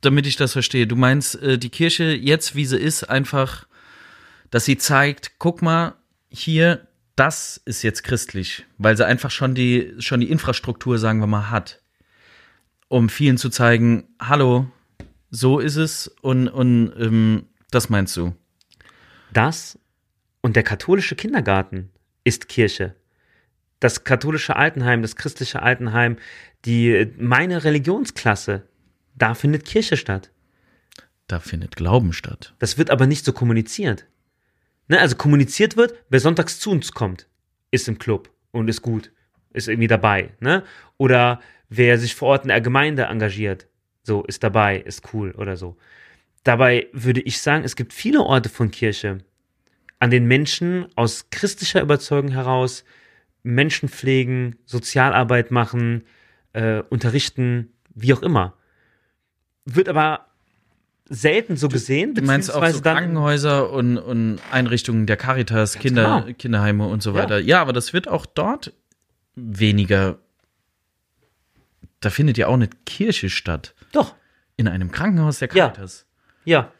[0.00, 0.86] damit ich das verstehe.
[0.86, 3.66] Du meinst, äh, die Kirche jetzt, wie sie ist, einfach,
[4.50, 5.94] dass sie zeigt, guck mal,
[6.30, 11.26] hier, das ist jetzt christlich, weil sie einfach schon die, schon die Infrastruktur, sagen wir
[11.26, 11.82] mal, hat.
[12.88, 14.70] Um vielen zu zeigen, hallo,
[15.30, 18.34] so ist es und, und ähm, das meinst du.
[19.32, 19.78] Das
[20.40, 21.90] und der katholische Kindergarten
[22.24, 22.94] ist Kirche.
[23.80, 26.16] Das katholische Altenheim, das christliche Altenheim,
[26.64, 28.62] die, meine Religionsklasse,
[29.16, 30.30] da findet Kirche statt.
[31.26, 32.54] Da findet Glauben statt.
[32.58, 34.06] Das wird aber nicht so kommuniziert.
[34.88, 37.28] Ne, also kommuniziert wird, wer sonntags zu uns kommt,
[37.70, 39.12] ist im Club und ist gut,
[39.52, 40.32] ist irgendwie dabei.
[40.40, 40.64] Ne?
[40.96, 43.68] Oder wer sich vor Ort in der Gemeinde engagiert,
[44.02, 45.76] so ist dabei, ist cool oder so.
[46.42, 49.18] Dabei würde ich sagen, es gibt viele Orte von Kirche,
[50.00, 52.84] an denen Menschen aus christlicher Überzeugung heraus
[53.42, 56.04] Menschen pflegen, Sozialarbeit machen,
[56.52, 58.54] äh, unterrichten, wie auch immer.
[59.64, 60.26] Wird aber
[61.08, 66.34] selten so gesehen, Du meinst auch so Krankenhäuser und, und Einrichtungen der Caritas, Kinder, genau.
[66.38, 67.16] Kinderheime und so Ja.
[67.16, 67.38] weiter.
[67.40, 67.60] Ja.
[67.60, 68.72] aber das wird auch dort
[69.34, 70.18] weniger.
[72.00, 73.74] Da findet ja auch eine Kirche statt.
[73.92, 74.14] Doch,
[74.56, 75.68] In einem Krankenhaus der Ja.
[75.68, 76.06] Caritas.
[76.44, 76.70] ja.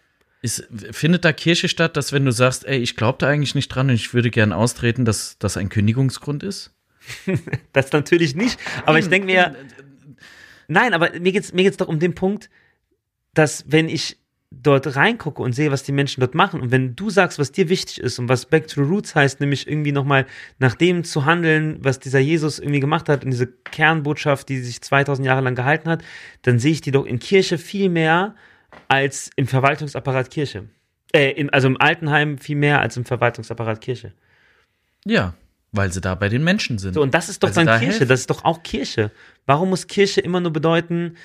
[0.43, 3.69] Ist, findet da Kirche statt, dass wenn du sagst, ey, ich glaube da eigentlich nicht
[3.69, 6.73] dran und ich würde gern austreten, dass das ein Kündigungsgrund ist?
[7.73, 8.59] Das natürlich nicht.
[8.87, 9.55] Aber ich denke mir,
[10.69, 12.51] nein, aber mir geht's mir geht's doch um den Punkt,
[13.35, 14.19] dass wenn ich
[14.51, 17.69] dort reingucke und sehe, was die Menschen dort machen und wenn du sagst, was dir
[17.69, 20.27] wichtig ist und was Back to the Roots heißt, nämlich irgendwie nochmal
[20.59, 24.81] nach dem zu handeln, was dieser Jesus irgendwie gemacht hat und diese Kernbotschaft, die sich
[24.81, 26.03] 2000 Jahre lang gehalten hat,
[26.43, 28.35] dann sehe ich die doch in Kirche viel mehr
[28.89, 30.69] als im Verwaltungsapparat Kirche.
[31.13, 34.13] Äh, im, also im Altenheim viel mehr als im Verwaltungsapparat Kirche.
[35.05, 35.35] Ja.
[35.73, 36.95] Weil sie da bei den Menschen sind.
[36.95, 38.09] So, und das ist doch dann da Kirche, helfen.
[38.09, 39.13] das ist doch auch Kirche.
[39.47, 41.17] Warum muss Kirche immer nur bedeuten,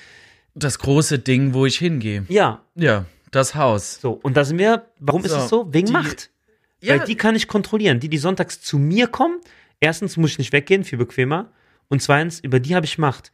[0.54, 2.24] das große Ding, wo ich hingehe.
[2.28, 4.00] ja, Ja, das Haus.
[4.00, 5.74] so, und da sind wir, warum ist So, es so?
[5.74, 6.30] Wegen die- Macht.
[6.80, 6.98] Ja.
[7.00, 7.98] Weil die kann ich kontrollieren.
[8.00, 9.40] Die, die sonntags zu mir kommen,
[9.80, 11.50] erstens muss ich nicht weggehen, viel bequemer.
[11.88, 13.32] Und zweitens, über die habe ich Macht.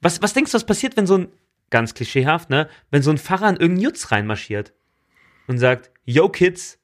[0.00, 1.28] Was, was denkst du, was passiert, wenn so ein,
[1.70, 4.72] ganz klischeehaft, ne, wenn so ein Pfarrer in irgendeinen Jutz reinmarschiert
[5.46, 6.78] und sagt, yo Kids,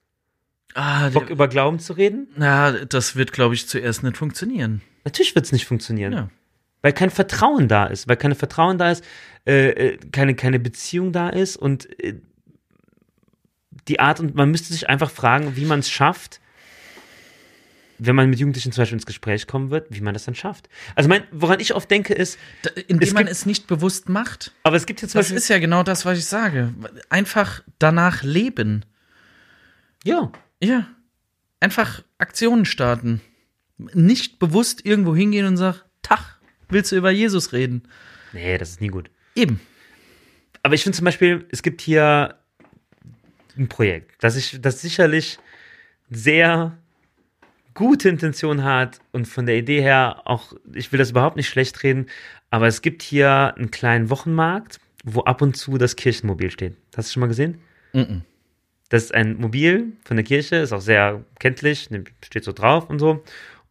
[0.74, 2.28] Ah, Bock der, über Glauben zu reden?
[2.36, 4.80] na, das wird, glaube ich, zuerst nicht funktionieren.
[5.04, 6.12] Natürlich wird es nicht funktionieren.
[6.12, 6.30] Ja.
[6.80, 9.04] Weil kein Vertrauen da ist, weil kein Vertrauen da ist,
[9.46, 12.20] äh, äh, keine, keine Beziehung da ist und äh,
[13.88, 16.40] die Art und man müsste sich einfach fragen, wie man es schafft,
[18.04, 20.68] wenn man mit Jugendlichen zum Beispiel ins Gespräch kommen wird, wie man das dann schafft.
[20.94, 24.08] Also mein, woran ich oft denke ist, Da, indem Es man gibt- es nicht bewusst
[24.08, 24.52] macht.
[24.64, 26.74] aber es gibt zum Das ist ja genau das, was ich sage.
[27.10, 28.84] Einfach danach leben.
[30.04, 30.30] ja,
[30.60, 30.86] Ja.
[31.60, 33.20] Einfach Aktionen starten.
[33.78, 37.82] Nicht bewusst irgendwo hingehen und sagen, Tag, willst du über Jesus reden?
[38.32, 39.10] nee, das ist nie gut.
[39.36, 39.60] Eben.
[40.64, 42.36] Aber ich finde zum Beispiel, es gibt hier
[43.56, 45.38] ein Projekt, das ich, das sicherlich
[46.10, 46.76] sehr
[47.74, 51.82] gute Intention hat und von der Idee her auch, ich will das überhaupt nicht schlecht
[51.82, 52.06] reden,
[52.50, 56.76] aber es gibt hier einen kleinen Wochenmarkt, wo ab und zu das Kirchenmobil steht.
[56.96, 57.58] Hast du schon mal gesehen?
[57.92, 58.22] Mhm.
[58.88, 62.90] Das ist ein Mobil von der Kirche, ist auch sehr kenntlich, ne, steht so drauf
[62.90, 63.24] und so.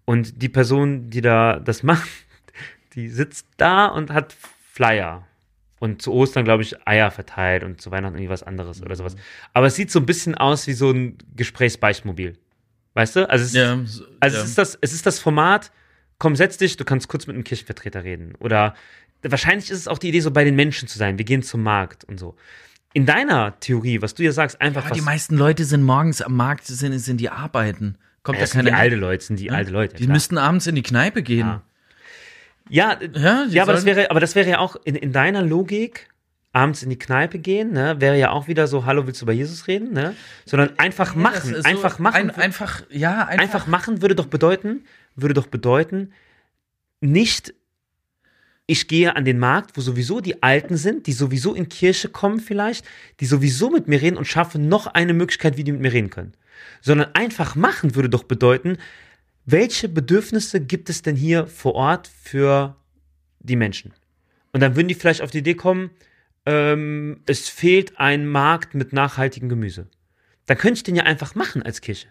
[0.06, 2.10] Und die Person, die da das macht,
[2.95, 4.36] die sitzt da und hat
[4.74, 5.28] Flyer.
[5.80, 9.16] Und zu Ostern, glaube ich, Eier verteilt und zu Weihnachten irgendwie was anderes oder sowas.
[9.54, 12.38] Aber es sieht so ein bisschen aus wie so ein Gesprächsbeichtmobil.
[12.94, 13.30] Weißt du?
[13.30, 14.44] Also, es, Ja, so- also ja.
[14.44, 15.72] es, ist das, es ist das Format,
[16.18, 18.36] komm, setz dich, du kannst kurz mit einem Kirchenvertreter reden.
[18.39, 18.76] Oder
[19.24, 21.18] wahrscheinlich ist es auch die Idee, so bei den Menschen zu sein.
[21.18, 22.36] Wir gehen zum Markt und so.
[22.94, 26.36] In deiner Theorie, was du ja sagst, einfach Aber die meisten Leute sind morgens am
[26.36, 27.98] Markt, sind, sind die arbeiten.
[28.24, 29.96] Kommt Ja, da das sind die alte Leute, sind die alte Leute.
[29.96, 30.14] Die klar.
[30.14, 31.48] müssten abends in die Kneipe gehen.
[31.48, 31.64] Ja.
[32.70, 36.08] Ja, Ja, ja aber, das wäre, aber das wäre ja auch in, in deiner Logik,
[36.54, 39.34] abends in die Kneipe gehen, ne, wäre ja auch wieder so, hallo, willst du über
[39.34, 40.16] Jesus reden, ne?
[40.45, 42.30] Sondern einfach Ja, machen, ist einfach so, machen.
[42.30, 43.43] Ein, einfach, ja, einfach.
[43.43, 44.84] einfach machen würde doch bedeuten,
[45.16, 46.12] würde doch bedeuten,
[46.99, 47.54] nicht
[48.68, 52.39] ich gehe an den Markt, wo sowieso die Alten sind, die sowieso in Kirche kommen
[52.39, 52.86] vielleicht,
[53.20, 56.10] die sowieso mit mir reden und schaffe noch eine Möglichkeit, wie die mit mir reden
[56.10, 56.34] können.
[56.80, 58.78] Sondern einfach machen würde doch bedeuten,
[59.45, 62.78] welche Bedürfnisse gibt es denn hier vor Ort für
[63.39, 63.93] die Menschen?
[64.54, 65.89] Und dann würden die vielleicht auf die Idee kommen,
[66.46, 69.88] ähm, es fehlt ein Markt mit nachhaltigem Gemüse.
[70.48, 72.08] Dann könnte ich den ja einfach machen als Kirche.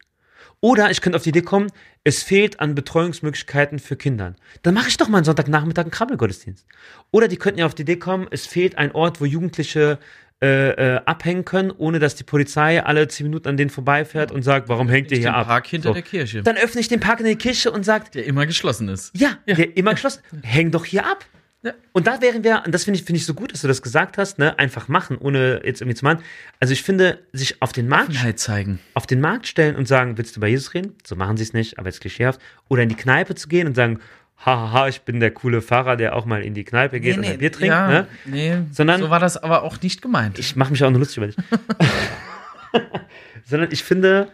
[0.62, 1.68] Oder ich könnte auf die Idee kommen,
[2.04, 4.34] es fehlt an Betreuungsmöglichkeiten für Kinder.
[4.62, 6.66] Dann mache ich doch mal einen Sonntagnachmittag einen Krabbelgottesdienst.
[7.10, 9.98] Oder die könnten ja auf die Idee kommen, es fehlt ein Ort, wo Jugendliche
[10.42, 14.42] äh, äh, abhängen können, ohne dass die Polizei alle zehn Minuten an denen vorbeifährt und
[14.42, 15.46] sagt, warum hängt ihr den hier ab?
[15.46, 15.92] Park hinter So.
[15.94, 18.88] der Kirche, Dann öffne ich den Park in der Kirche und sagt, der immer geschlossen
[18.88, 19.12] ist.
[19.14, 21.24] ja, der immer geschlossen, häng doch hier ab.
[21.62, 21.72] Ja.
[21.92, 23.82] Und da wären wir, und das finde ich, finde ich so gut, dass du das
[23.82, 26.22] gesagt hast, ne, einfach machen, ohne jetzt irgendwie zu machen.
[26.58, 28.78] Also ich finde, sich auf den Markt Offenheit zeigen.
[28.94, 30.94] auf den Markt stellen und sagen, willst du über Jesus reden?
[31.04, 32.40] So machen sie es nicht, aber jetzt klischeehaft.
[32.68, 33.98] Oder in die Kneipe zu gehen und sagen,
[34.38, 37.36] hahaha, ich bin der coole Fahrer, der auch mal in die Kneipe geht und ein
[37.36, 37.74] Bier trinkt.
[37.74, 38.06] ja, Ne?
[38.24, 40.38] nee, Sondern- so war das aber auch nicht gemeint.
[40.38, 41.36] Ich mache mich auch nur lustig über dich.
[43.44, 44.28] Sondern ich finde,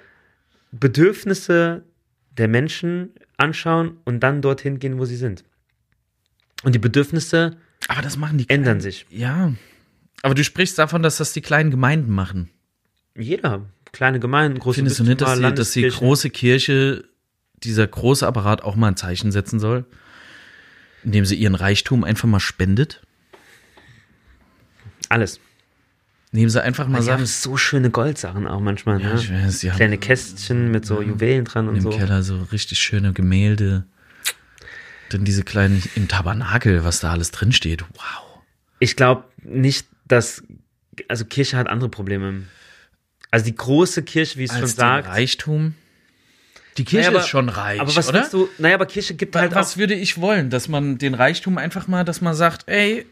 [0.71, 1.83] Bedürfnisse
[2.39, 5.43] der Menschen anschauen und dann dorthin gehen, wo sie sind.
[6.63, 7.57] Und die Bedürfnisse
[7.89, 9.07] aber das machen die ändern sich.
[9.11, 9.53] Ja.
[10.23, 12.51] Aber du sprichst davon, dass das die kleinen Gemeinden machen.
[13.17, 17.05] Jeder, kleine Gemeinden, große Findest du nicht, dass Bistümer, die, dass die große Kirche,
[17.63, 19.85] dieser große Apparat auch mal ein Zeichen setzen soll?
[21.05, 23.03] Indem sie ihren Reichtum einfach mal spendet?
[25.09, 25.41] Alles.
[26.33, 29.01] Indem sie einfach mal Sie haben so schöne Goldsachen auch manchmal.
[29.01, 29.21] ja, ne?
[29.21, 31.91] ich weiß, sie haben Kleine Kästchen mit so Juwelen dran und im so.
[31.91, 33.87] Keller so richtig schöne Gemälde.
[35.17, 37.83] Dann diese kleinen, im Tabernakel, was da alles drinsteht.
[37.95, 38.43] Wow.
[38.81, 40.43] Ich glaube nicht, dass,
[41.09, 42.43] also Kirche hat andere Probleme.
[43.31, 45.09] Also die große Kirche, wie es schon Als sagt.
[45.09, 45.75] Reichtum.
[46.77, 48.29] Die Kirche Naja, aber- ist schon reich, aber was oder?
[48.31, 50.51] du, naja, aber Kirche gibt halt was auch, würde ich wollen?
[50.51, 53.07] Dass man den Reichtum einfach mal, dass man sagt, ey,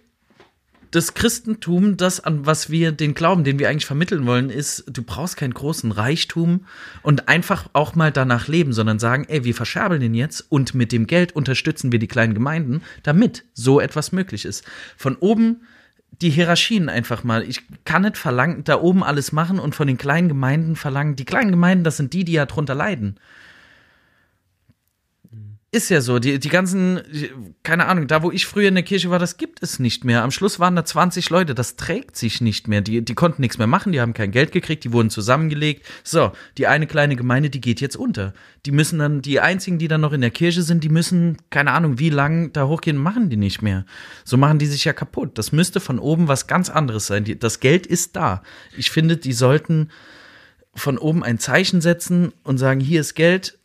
[0.95, 5.03] das Christentum, das an was wir den Glauben, den wir eigentlich vermitteln wollen, ist, du
[5.03, 6.67] brauchst keinen großen Reichtum
[7.03, 10.93] und einfach auch mal danach leben, sondern sagen, ey, wir verscherbeln den jetzt und mit
[10.93, 14.65] dem Geld unterstützen wir die kleinen Gemeinden, damit so etwas möglich ist.
[14.97, 15.63] Von oben
[16.21, 17.43] die Hierarchien einfach mal.
[17.43, 21.17] Ich kann nicht verlangen, da oben alles machen und von den kleinen Gemeinden verlangen.
[21.17, 23.19] Die kleinen Gemeinden, das sind die, die ja drunter leiden.
[25.75, 26.19] Ist ja so.
[26.19, 27.01] Die, die ganzen,
[27.63, 30.23] keine Ahnung, da wo ich früher in der Kirche war, das gibt es nicht mehr.
[30.23, 32.81] Am Schluss waren da 20 Leute, das trägt sich nicht mehr.
[32.81, 35.85] Die, die konnten nichts mehr machen, die haben kein Geld gekriegt, die wurden zusammengelegt.
[36.05, 38.33] So, die eine kleine Gemeinde, die geht jetzt unter.
[38.67, 41.73] Die müssen dann, die einzigen, die dann noch in der Kirche sind, die müssen, keine
[41.73, 43.85] Ahnung, wie lang da hochgehen, machen die nicht mehr.
[44.25, 45.37] So machen die sich ja kaputt.
[45.39, 47.25] Das müsste von oben was ganz anderes sein.
[47.25, 48.43] Die, das Geld ist da.
[48.77, 49.91] Ich finde, die sollten
[50.75, 53.59] von oben ein Zeichen setzen und sagen, hier ist Geld,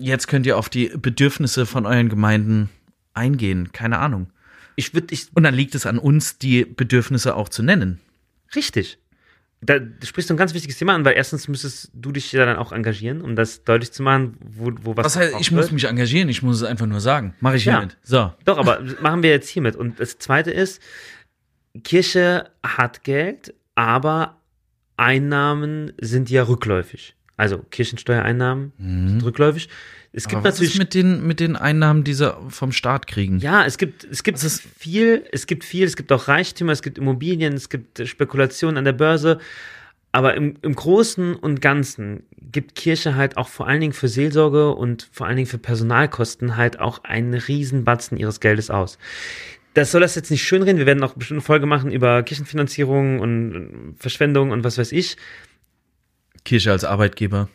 [0.00, 2.70] jetzt könnt ihr auf die Bedürfnisse von euren Gemeinden
[3.14, 3.72] eingehen.
[3.72, 4.28] Keine Ahnung.
[4.76, 8.00] Ich würde, ich, Und dann liegt es an uns, die Bedürfnisse auch zu nennen.
[8.54, 8.98] richtig.
[9.62, 12.56] Da sprichst du ein ganz wichtiges Thema an, weil erstens müsstest du dich ja dann
[12.56, 15.04] auch engagieren, um das deutlich zu machen, wo, wo was.
[15.04, 17.34] Was heißt, ich muss mich engagieren, ich muss es einfach nur sagen.
[17.40, 17.74] Mache ich Ja.
[17.74, 17.98] hiermit.
[18.02, 18.32] So.
[18.46, 19.76] Doch, aber machen wir jetzt hiermit.
[19.76, 20.80] Und das zweite ist,
[21.84, 24.38] Kirche hat Geld, aber
[24.96, 27.14] Einnahmen sind ja rückläufig.
[27.40, 29.68] Also Kirchensteuereinnahmen sind rückläufig.
[30.12, 30.44] Es gibt Mhm.
[30.44, 33.38] Was natürlich ist mit den, mit den Einnahmen, die sie vom Staat kriegen?
[33.38, 36.82] Ja, es gibt, es gibt ist- viel, es gibt viel, es gibt auch Reichtümer, es
[36.82, 39.38] gibt Immobilien, es gibt Spekulationen an der Börse.
[40.12, 44.72] Aber im, im Großen und Ganzen gibt Kirche halt auch vor allen Dingen für Seelsorge
[44.74, 48.98] und vor allen Dingen für Personalkosten halt auch einen Riesenbatzen ihres Geldes aus.
[49.74, 50.78] Das soll das jetzt nicht schönreden.
[50.78, 55.16] Wir werden auch bestimmt eine Folge machen über Kirchenfinanzierung und Verschwendung und was weiß ich.
[56.44, 57.48] Kirche als Arbeitgeber.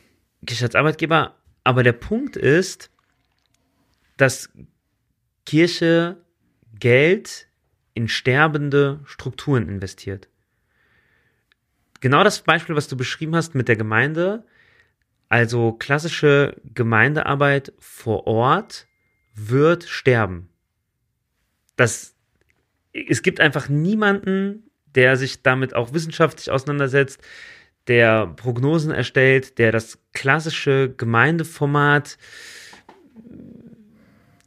[0.45, 1.35] Kirche als Arbeitgeber.
[1.63, 2.91] Aber der Punkt ist,
[4.17, 4.49] dass
[5.45, 6.17] Kirche
[6.79, 7.47] Geld
[7.93, 10.27] in sterbende Strukturen investiert.
[12.01, 14.45] Genau das Beispiel, was du beschrieben hast mit der Gemeinde,
[15.29, 18.87] also klassische Gemeindearbeit vor Ort
[19.33, 20.49] wird sterben.
[21.77, 22.15] Das,
[22.93, 27.21] es gibt einfach niemanden, der sich damit auch wissenschaftlich auseinandersetzt,
[27.87, 32.17] der Prognosen erstellt, der das klassische Gemeindeformat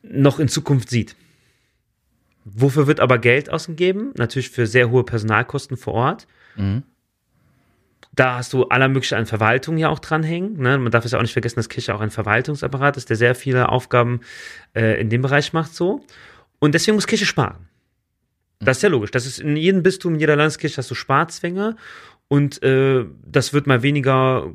[0.02, 1.16] noch in Zukunft sieht.
[2.44, 4.12] Wofür wird aber Geld ausgegeben?
[4.16, 6.26] Natürlich für sehr hohe Personalkosten vor Ort.
[6.56, 6.82] Mhm.
[8.14, 10.58] Da hast du aller mögliche an Verwaltung ja auch dranhängen.
[10.58, 10.78] Ne?
[10.78, 13.34] Man darf es ja auch nicht vergessen, dass Kirche auch ein Verwaltungsapparat ist, der sehr
[13.34, 14.22] viele Aufgaben
[14.74, 16.04] äh, in dem Bereich macht so.
[16.58, 17.68] Und deswegen muss Kirche sparen.
[18.60, 19.12] Das ist ja logisch.
[19.12, 21.76] Das ist in jedem Bistum, in jeder Landeskirche hast du Sparzwänge
[22.28, 24.52] und äh, das wird mal weniger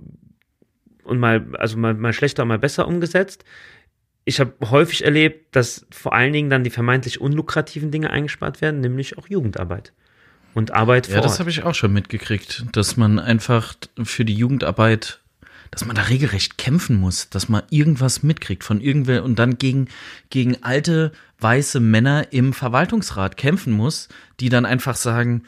[1.04, 3.44] und mal, also mal, mal schlechter und mal besser umgesetzt.
[4.26, 8.80] Ich habe häufig erlebt, dass vor allen Dingen dann die vermeintlich unlukrativen Dinge eingespart werden,
[8.80, 9.92] nämlich auch Jugendarbeit
[10.54, 14.36] und Arbeit vor Ja, das habe ich auch schon mitgekriegt, dass man einfach für die
[14.36, 15.20] Jugendarbeit,
[15.72, 19.88] dass man da regelrecht kämpfen muss, dass man irgendwas mitkriegt von irgendwer und dann gegen,
[20.30, 24.08] gegen alte weiße Männer im Verwaltungsrat kämpfen muss,
[24.40, 25.44] die dann einfach sagen,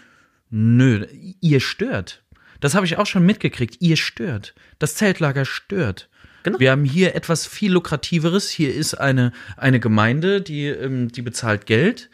[0.55, 1.05] nö,
[1.41, 2.23] ihr stört.
[2.61, 4.55] Das habe ich auch schon mitgekriegt, ihr stört.
[4.79, 6.09] Das Zeltlager stört.
[6.43, 6.59] Genau.
[6.59, 8.49] Wir haben hier etwas viel lukrativeres.
[8.49, 12.09] Hier ist eine, eine Gemeinde, die, ähm, die bezahlt Geld.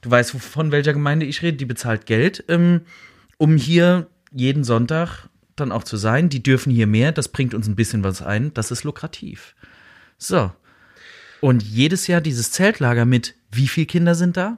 [0.00, 2.82] Du weißt, von welcher Gemeinde ich rede, die bezahlt Geld, ähm,
[3.36, 6.30] um hier jeden Sonntag dann auch zu sein.
[6.30, 9.54] Die dürfen hier mehr, das bringt uns ein bisschen was ein, das ist lukrativ.
[10.16, 10.52] So.
[11.40, 14.56] Und jedes Jahr dieses Zeltlager mit, wie viele Kinder sind da?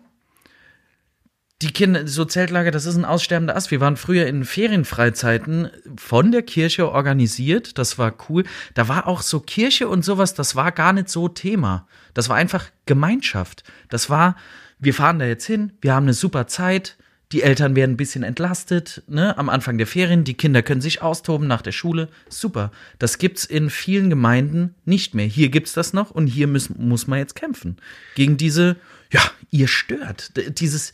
[1.63, 3.71] Die Kinder, so Zeltlager, das ist ein aussterbender Ast.
[3.71, 7.79] Wir waren früher in Ferienfreizeiten von der Kirche organisiert.
[7.79, 8.45] Das war cool.
[8.75, 11.89] Da war auch so Kirche und sowas, das war gar nicht so Thema.
[12.13, 13.65] Das war einfach Gemeinschaft.
[13.89, 14.37] Das war,
[14.79, 16.99] wir fahren da jetzt hin, wir haben eine super Zeit.
[17.33, 20.25] Die Eltern werden ein bisschen entlastet, ne, am Anfang der Ferien.
[20.25, 22.09] Die Kinder können sich austoben nach der Schule.
[22.29, 22.71] Super.
[22.99, 25.27] Das gibt's in vielen Gemeinden nicht mehr.
[25.27, 27.79] Hier gibt's das noch und hier müssen, muss man jetzt kämpfen.
[28.15, 28.77] Gegen diese,
[29.11, 30.33] ja, ihr stört.
[30.61, 30.93] Dieses,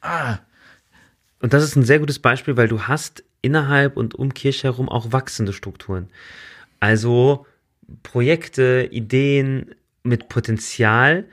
[0.00, 0.38] ah,
[1.40, 4.88] Und das ist ein sehr gutes Beispiel, weil du hast innerhalb und um Kirche herum
[4.88, 6.08] auch wachsende Strukturen.
[6.80, 7.46] Also
[8.02, 11.24] Projekte, Ideen mit Potenzial,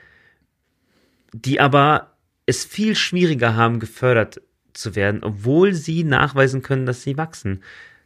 [1.32, 2.12] die aber
[2.46, 4.40] es viel schwieriger haben, gefördert
[4.72, 7.62] zu werden, obwohl sie nachweisen können, dass sie wachsen.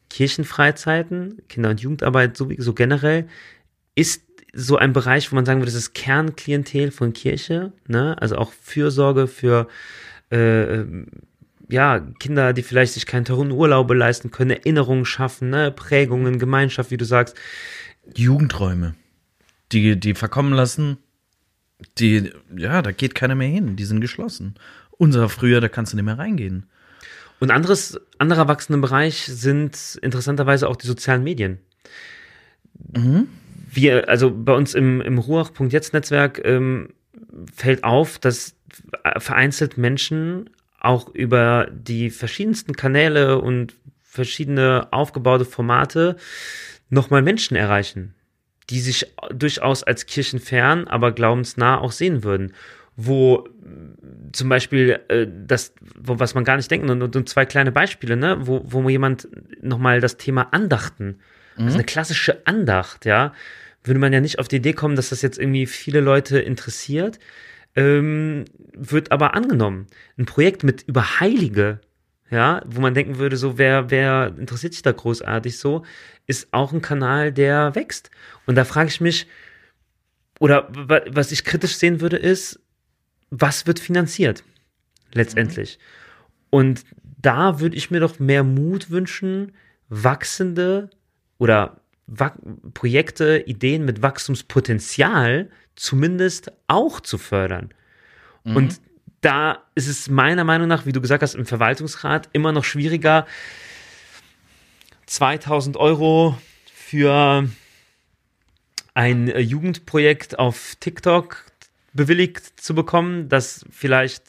[0.08, 3.28] Kirchenfreizeiten, Kinder- und Jugendarbeit sowieso generell,
[3.94, 8.20] ist so ein Bereich, wo man sagen würde, das ist Kernklientel von Kirche, ne?
[8.20, 9.68] also auch Fürsorge für
[10.30, 10.84] äh,
[11.68, 15.70] ja, Kinder, die vielleicht sich keine teuren Urlaube leisten können, Erinnerungen schaffen, ne?
[15.70, 17.36] Prägungen, Gemeinschaft, wie du sagst.
[18.14, 18.94] Jugendräume,
[19.72, 20.98] die, die verkommen lassen,
[21.98, 24.56] die, ja, da geht keiner mehr hin, die sind geschlossen.
[24.90, 26.66] Unser früher, da kannst du nicht mehr reingehen.
[27.38, 31.58] Und anderes, anderer wachsender Bereich sind interessanterweise auch die sozialen Medien.
[33.72, 36.90] Wir, also bei uns im, im Ruach.jetzt-Netzwerk ähm,
[37.54, 38.56] fällt auf, dass
[39.18, 40.50] vereinzelt Menschen
[40.80, 46.16] auch über die verschiedensten Kanäle und verschiedene aufgebaute Formate
[46.88, 48.14] nochmal Menschen erreichen,
[48.70, 52.52] die sich durchaus als kirchenfern, aber glaubensnah auch sehen würden.
[52.96, 53.48] Wo
[54.32, 58.16] zum Beispiel äh, das, wo, was man gar nicht denken, und, und zwei kleine Beispiele,
[58.16, 59.28] ne, wo, wo jemand
[59.62, 61.20] nochmal das Thema Andachten,
[61.56, 63.34] also eine klassische Andacht, ja,
[63.84, 67.18] würde man ja nicht auf die Idee kommen, dass das jetzt irgendwie viele Leute interessiert,
[67.76, 69.86] ähm, wird aber angenommen.
[70.18, 71.80] Ein Projekt mit über Heilige,
[72.30, 75.84] ja, wo man denken würde, so, wer, wer interessiert sich da großartig so,
[76.26, 78.10] ist auch ein Kanal, der wächst.
[78.46, 79.26] Und da frage ich mich,
[80.38, 82.60] oder wa- was ich kritisch sehen würde, ist,
[83.30, 84.44] was wird finanziert
[85.12, 85.78] letztendlich?
[86.50, 86.84] Und
[87.20, 89.52] da würde ich mir doch mehr Mut wünschen,
[89.88, 90.90] wachsende
[91.38, 91.79] oder
[92.74, 97.72] Projekte, Ideen mit Wachstumspotenzial zumindest auch zu fördern.
[98.44, 98.80] Und
[99.20, 103.26] da ist es meiner Meinung nach, wie du gesagt hast, im Verwaltungsrat immer noch schwieriger,
[105.06, 106.38] 2000 Euro
[106.72, 107.48] für
[108.94, 111.44] ein äh, Jugendprojekt auf TikTok
[111.92, 114.22] bewilligt zu bekommen, das vielleicht,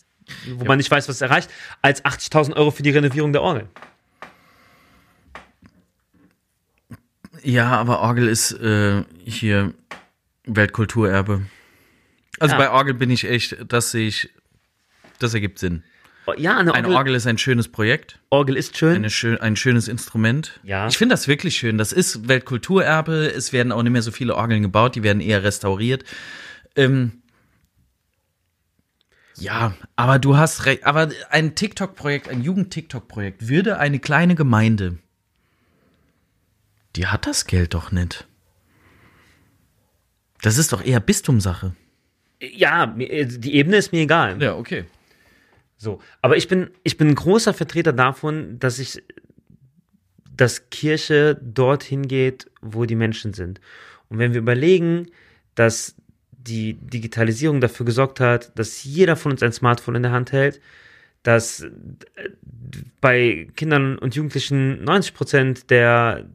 [0.56, 1.50] wo man nicht weiß, was es erreicht,
[1.82, 3.68] als 80.000 Euro für die Renovierung der Orgel.
[7.44, 9.74] Ja, aber Orgel ist äh, hier
[10.46, 11.42] Weltkulturerbe.
[12.40, 12.60] Also Ja.
[12.60, 14.30] bei Orgel bin ich echt, das sehe ich,
[15.20, 15.84] das ergibt Sinn.
[16.38, 19.10] Ja, eine Eine Orgel, Orgel ist ein schönes Projekt, Orgel ist schön.
[19.10, 20.60] schön, ein schönes Instrument.
[20.64, 20.88] Ja.
[20.88, 21.78] Ich finde das wirklich schön.
[21.78, 23.26] Das ist Weltkulturerbe.
[23.36, 26.04] Es werden auch nicht mehr so viele Orgeln gebaut, die werden eher restauriert.
[26.76, 27.22] Ähm,
[29.36, 30.86] ja, aber du hast recht.
[30.86, 35.00] Aber ein TikTok-Projekt, ein Jugend-TikTok-Projekt würde eine kleine Gemeinde,
[36.96, 38.28] die hat das Geld doch nicht.
[40.42, 41.76] Das ist doch eher Bistumsache.
[42.42, 44.42] ja, mir- die Ebene ist mir egal.
[44.42, 44.86] Ja, okay.
[45.78, 49.04] So, aber ich bin, ich bin ein großer Vertreter davon, dass ich,
[50.36, 53.62] dass Kirche dorthin geht, wo die Menschen sind.
[54.10, 55.08] Und wenn wir überlegen,
[55.56, 55.96] dass
[56.32, 60.60] die Digitalisierung dafür gesorgt hat, dass jeder von uns ein Smartphone in der Hand hält,
[61.24, 61.70] dass äh,
[63.00, 66.26] bei Kindern und Jugendlichen 90 Prozent der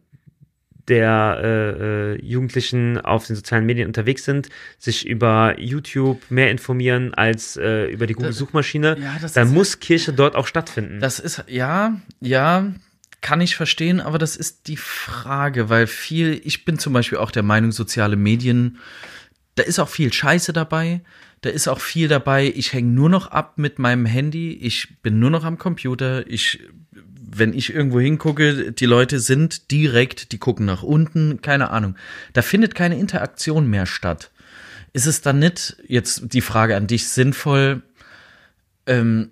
[0.89, 7.14] der äh, äh, Jugendlichen auf den sozialen Medien unterwegs sind, sich über YouTube mehr informieren
[7.14, 11.01] als äh, über die Google-Suchmaschine, ja, dann muss Kirche dort auch stattfinden.
[11.01, 12.72] Das ist, ja, ja,
[13.20, 17.30] kann ich verstehen, aber das ist die Frage, weil viel, ich bin zum Beispiel auch
[17.30, 18.78] der Meinung, soziale Medien,
[19.57, 21.01] da ist auch viel Scheiße dabei.
[21.43, 25.18] Da ist auch viel dabei, ich hänge nur noch ab mit meinem Handy, ich bin
[25.18, 26.61] nur noch am Computer, ich,
[27.39, 31.97] wenn ich irgendwo hingucke, die Leute sind direkt, die gucken nach unten, keine Ahnung.
[32.32, 34.30] Da findet keine Interaktion mehr statt.
[34.93, 37.82] Ist es dann nicht, jetzt die Frage an dich, sinnvoll,
[38.87, 39.30] ähm,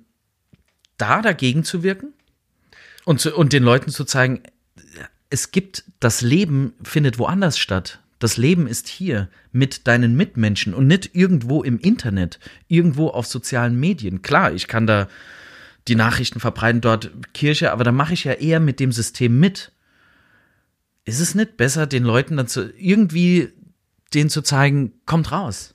[0.98, 2.12] da dagegen zu wirken
[3.04, 4.42] und, zu, und den Leuten zu zeigen,
[5.30, 8.00] es gibt, das Leben findet woanders statt.
[8.18, 12.38] Das Leben ist hier mit deinen Mitmenschen und nicht irgendwo im Internet,
[12.68, 14.22] irgendwo auf sozialen Medien.
[14.22, 15.08] Klar, ich kann da
[15.88, 19.72] die Nachrichten verbreiten, dort Kirche, aber da mache ich ja eher mit dem System mit.
[21.04, 23.52] Ist es nicht besser, den Leuten dann zu, irgendwie
[24.14, 25.74] denen zu zeigen, kommt raus?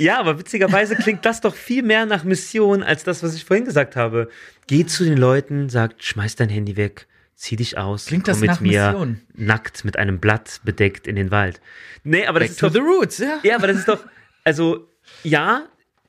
[0.00, 3.64] Ja, aber witzigerweise klingt das doch viel mehr nach Mission als das, was ich vorhin
[3.64, 4.28] gesagt habe.
[4.66, 7.06] Geh zu den Leuten, sagt, schmeiß dein Handy weg,
[7.36, 9.20] zieh dich aus, Klingt komm das mit nach mir Mission?
[9.34, 11.60] nackt mit einem Blatt bedeckt in den Wald.
[12.02, 13.38] Nee, aber das Back ist to doch, the roots, ja.
[13.44, 14.00] Ja, aber das ist doch,
[14.42, 14.88] also
[15.22, 15.64] ja,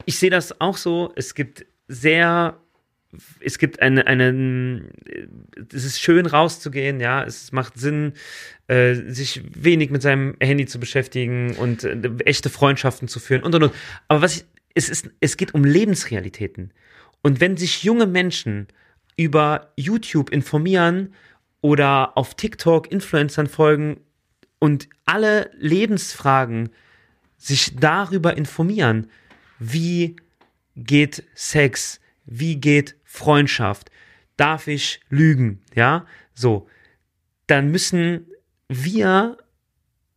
[0.06, 1.12] ich sehe das auch so.
[1.16, 2.58] Es gibt sehr,
[3.40, 4.90] es gibt eine, eine,
[5.74, 8.14] es ist schön rauszugehen, ja, es macht Sinn,
[8.68, 13.56] äh, sich wenig mit seinem Handy zu beschäftigen und äh, echte Freundschaften zu führen und
[13.56, 13.74] und und.
[14.08, 16.72] Aber was ich, es ist, es geht um Lebensrealitäten.
[17.22, 18.68] Und wenn sich junge Menschen
[19.18, 21.14] über YouTube informieren
[21.62, 24.02] oder auf TikTok Influencern folgen
[24.60, 26.70] und alle Lebensfragen
[27.38, 29.10] sich darüber informieren,
[29.60, 30.16] wie
[30.76, 33.90] geht Sex, wie geht Freundschaft,
[34.38, 36.68] darf ich lügen, ja, so,
[37.48, 38.28] dann müssen
[38.68, 39.38] wir,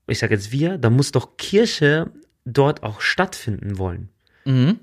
[0.06, 2.10] ich sage jetzt wir, da muss doch Kirche
[2.44, 4.08] dort auch stattfinden wollen.
[4.44, 4.80] Mhm.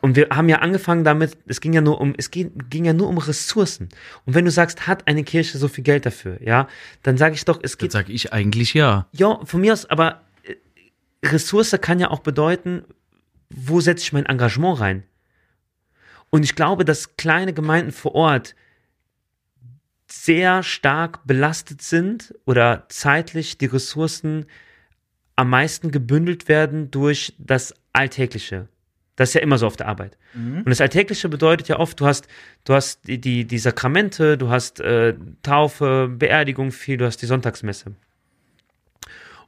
[0.00, 2.92] Und wir haben ja angefangen damit, es ging ja nur um, es ging, ging ja
[2.92, 3.88] nur um Ressourcen.
[4.26, 6.66] Und wenn du sagst, hat eine Kirche so viel Geld dafür, ja,
[7.04, 9.06] dann sage ich doch, es Dann geht sage ich eigentlich ja.
[9.12, 10.56] ja, von mir aus, aber äh,
[11.24, 12.82] Ressource kann ja auch bedeuten,
[13.54, 15.02] wo setze ich mein Engagement rein?
[16.30, 18.54] Und ich glaube, dass kleine Gemeinden vor Ort
[20.10, 24.46] sehr stark belastet sind oder zeitlich die Ressourcen
[25.36, 28.68] am meisten gebündelt werden durch das Alltägliche.
[29.16, 30.16] Das ist ja immer so auf der Arbeit.
[30.64, 32.28] Und das Alltägliche bedeutet ja oft, du hast,
[32.64, 37.26] du hast die, die, die Sakramente, du hast äh, Taufe, Beerdigung viel, du hast die
[37.26, 37.94] Sonntagsmesse.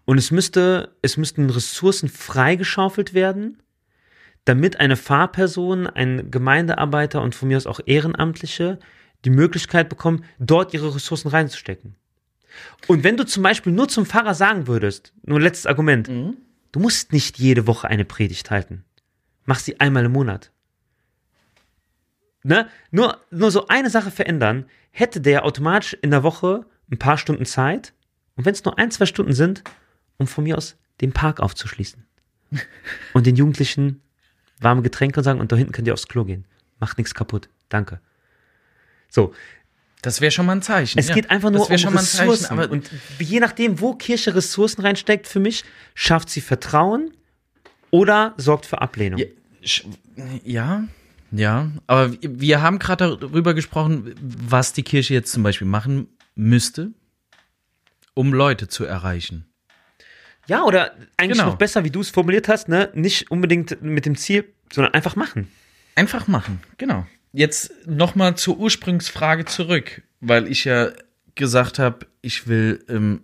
[0.05, 3.63] Und es müsste, es müssten Ressourcen freigeschaufelt werden,
[4.45, 8.79] damit eine Fahrperson, ein Gemeindearbeiter und von mir aus auch Ehrenamtliche
[9.25, 11.97] die Möglichkeit bekommen, dort ihre Ressourcen reinzustecken.
[12.87, 16.09] Und wenn du zum Beispiel nur zum Pfarrer sagen würdest, nur letztes Argument,
[16.73, 18.85] du musst nicht jede Woche eine Predigt halten.
[19.47, 20.51] Mach sie einmal im Monat.
[22.43, 22.69] Ne?
[22.91, 27.47] Nur, nur so eine Sache verändern, hätte der automatisch in der Woche ein paar Stunden
[27.47, 27.95] Zeit,
[28.37, 29.65] und wenn es nur ein, zwei Stunden sind,
[30.19, 32.05] um von mir aus den Park aufzuschließen.
[33.13, 34.03] Und den Jugendlichen
[34.65, 36.45] warme Getränke sagen, und da hinten könnt ihr aufs Klo gehen.
[36.81, 37.49] Macht nichts kaputt.
[37.69, 38.01] Danke.
[39.09, 39.33] So,
[40.03, 40.99] Das wäre schon mal ein Zeichen.
[40.99, 41.15] es ja.
[41.15, 42.47] geht einfach nur um Ressourcen.
[42.47, 47.13] Zeichen, und je nachdem, wo Kirche Ressourcen reinsteckt, für mich, schafft sie Vertrauen
[47.91, 49.23] oder sorgt für Ablehnung.
[50.45, 50.85] Ja,
[51.31, 56.93] ja, aber wir haben gerade darüber gesprochen, was die Kirche jetzt zum Beispiel machen müsste,
[58.15, 59.47] um Leute zu erreichen.
[60.47, 61.51] Ja, oder eigentlich Genau.
[61.51, 62.91] noch besser, wie du es formuliert hast, ne?
[62.95, 65.49] Nicht unbedingt mit dem Ziel, sondern einfach machen.
[65.95, 67.07] Einfach machen, genau.
[67.33, 70.91] Jetzt nochmal zur Ursprungsfrage zurück, weil ich ja
[71.35, 73.21] gesagt habe, ich will, ähm,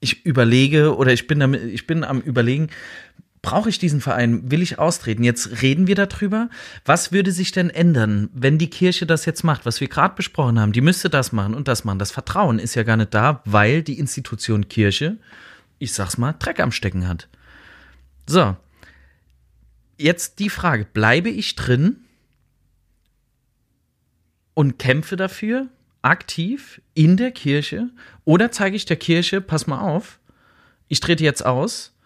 [0.00, 2.68] ich überlege oder ich bin damit, ich bin am überlegen,
[3.42, 4.50] brauche ich diesen Verein?
[4.50, 5.22] Will ich austreten?
[5.22, 6.48] Jetzt reden wir darüber.
[6.86, 10.58] Was würde sich denn ändern, wenn die Kirche das jetzt macht, was wir gerade besprochen
[10.58, 10.72] haben?
[10.72, 11.98] Die müsste das machen und das machen.
[11.98, 15.18] Das Vertrauen ist ja gar nicht da, weil die Institution Kirche,
[15.78, 17.28] ich sag's mal, Dreck am Stecken hat.
[18.26, 18.56] So.
[19.96, 22.04] Jetzt die Frage, bleibe ich drin
[24.54, 25.68] und kämpfe dafür
[26.02, 27.90] aktiv in der Kirche
[28.24, 30.18] oder zeige ich der Kirche, pass mal auf,
[30.88, 31.96] ich trete jetzt aus,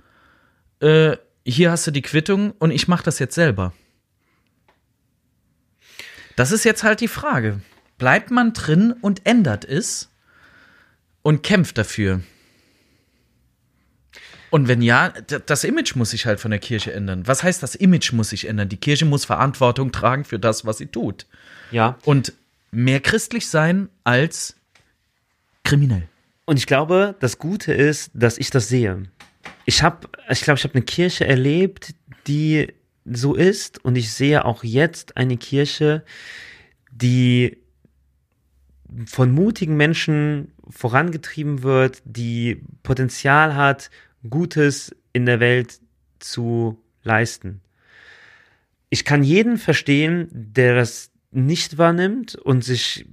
[0.80, 3.72] äh, hier hast du die Quittung und ich mache das jetzt selber.
[6.36, 7.60] Das ist jetzt halt die Frage.
[7.96, 10.10] Bleibt man drin und ändert es
[11.22, 12.20] und kämpft dafür?
[14.50, 17.26] Und wenn ja, das Image muss sich halt von der Kirche ändern.
[17.26, 18.68] Was heißt, das Image muss sich ändern?
[18.68, 21.26] Die Kirche muss Verantwortung tragen für das, was sie tut.
[21.70, 21.98] Ja.
[22.04, 22.32] Und
[22.70, 24.56] mehr christlich sein als
[25.64, 26.08] kriminell.
[26.46, 29.02] Und ich glaube, das Gute ist, dass ich das sehe.
[29.66, 31.94] Ich habe, ich glaube, ich habe eine Kirche erlebt,
[32.26, 32.72] die
[33.04, 36.04] so ist, und ich sehe auch jetzt eine Kirche,
[36.90, 37.58] die
[39.06, 43.90] von mutigen Menschen vorangetrieben wird, die Potenzial hat,
[44.30, 45.80] Gutes in der Welt
[46.18, 47.60] zu leisten.
[48.90, 53.06] Ich kann jeden verstehen, der das nicht wahrnimmt und sich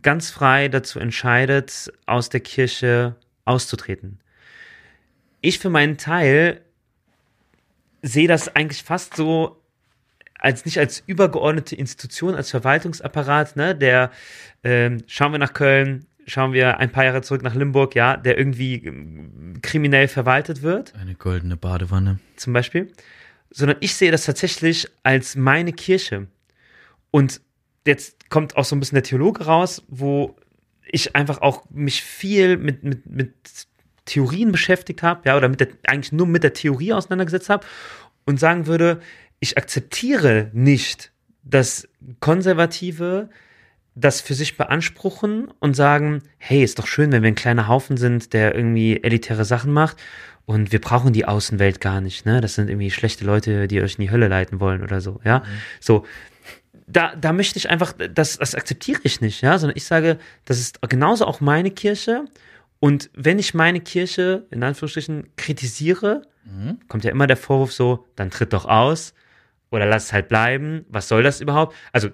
[0.00, 4.20] ganz frei dazu entscheidet, aus der Kirche auszutreten.
[5.40, 6.62] Ich für meinen Teil
[8.00, 9.62] sehe das eigentlich fast so
[10.38, 14.10] als nicht als übergeordnete Institution, als Verwaltungsapparat, ne, der
[14.64, 18.38] ähm, schauen wir nach Köln, schauen wir ein paar Jahre zurück nach Limburg, ja, der
[18.38, 22.18] irgendwie ähm, kriminell verwaltet wird Eine goldene Badewanne.
[22.36, 22.92] zum Beispiel,
[23.50, 26.26] sondern ich sehe das tatsächlich als meine Kirche.
[27.10, 27.40] Und
[27.86, 30.36] jetzt kommt auch so ein bisschen der Theologe raus, wo
[30.90, 33.34] ich einfach auch mich viel mit, mit, mit
[34.04, 37.66] Theorien beschäftigt habe, ja, oder mit der, eigentlich nur mit der Theorie auseinandergesetzt habe
[38.24, 39.00] und sagen würde,
[39.40, 41.12] ich akzeptiere nicht,
[41.44, 41.88] dass
[42.20, 43.28] Konservative
[43.94, 47.96] das für sich beanspruchen und sagen, hey, ist doch schön, wenn wir ein kleiner Haufen
[47.96, 49.98] sind, der irgendwie elitäre Sachen macht
[50.46, 52.40] und wir brauchen die Außenwelt gar nicht, ne?
[52.40, 55.42] Das sind irgendwie schlechte Leute, die euch in die Hölle leiten wollen oder so, ja?
[55.80, 56.06] So,
[56.86, 60.58] da, da möchte ich einfach, das, das akzeptiere ich nicht, ja, sondern ich sage, das
[60.58, 62.24] ist genauso auch meine Kirche.
[62.80, 66.22] Und wenn ich meine Kirche in Anführungsstrichen kritisiere,
[66.88, 69.14] kommt ja immer der Vorwurf so, dann tritt doch aus
[69.70, 70.84] oder lass es halt bleiben.
[70.88, 71.76] Was soll das überhaupt?
[71.92, 72.10] Also,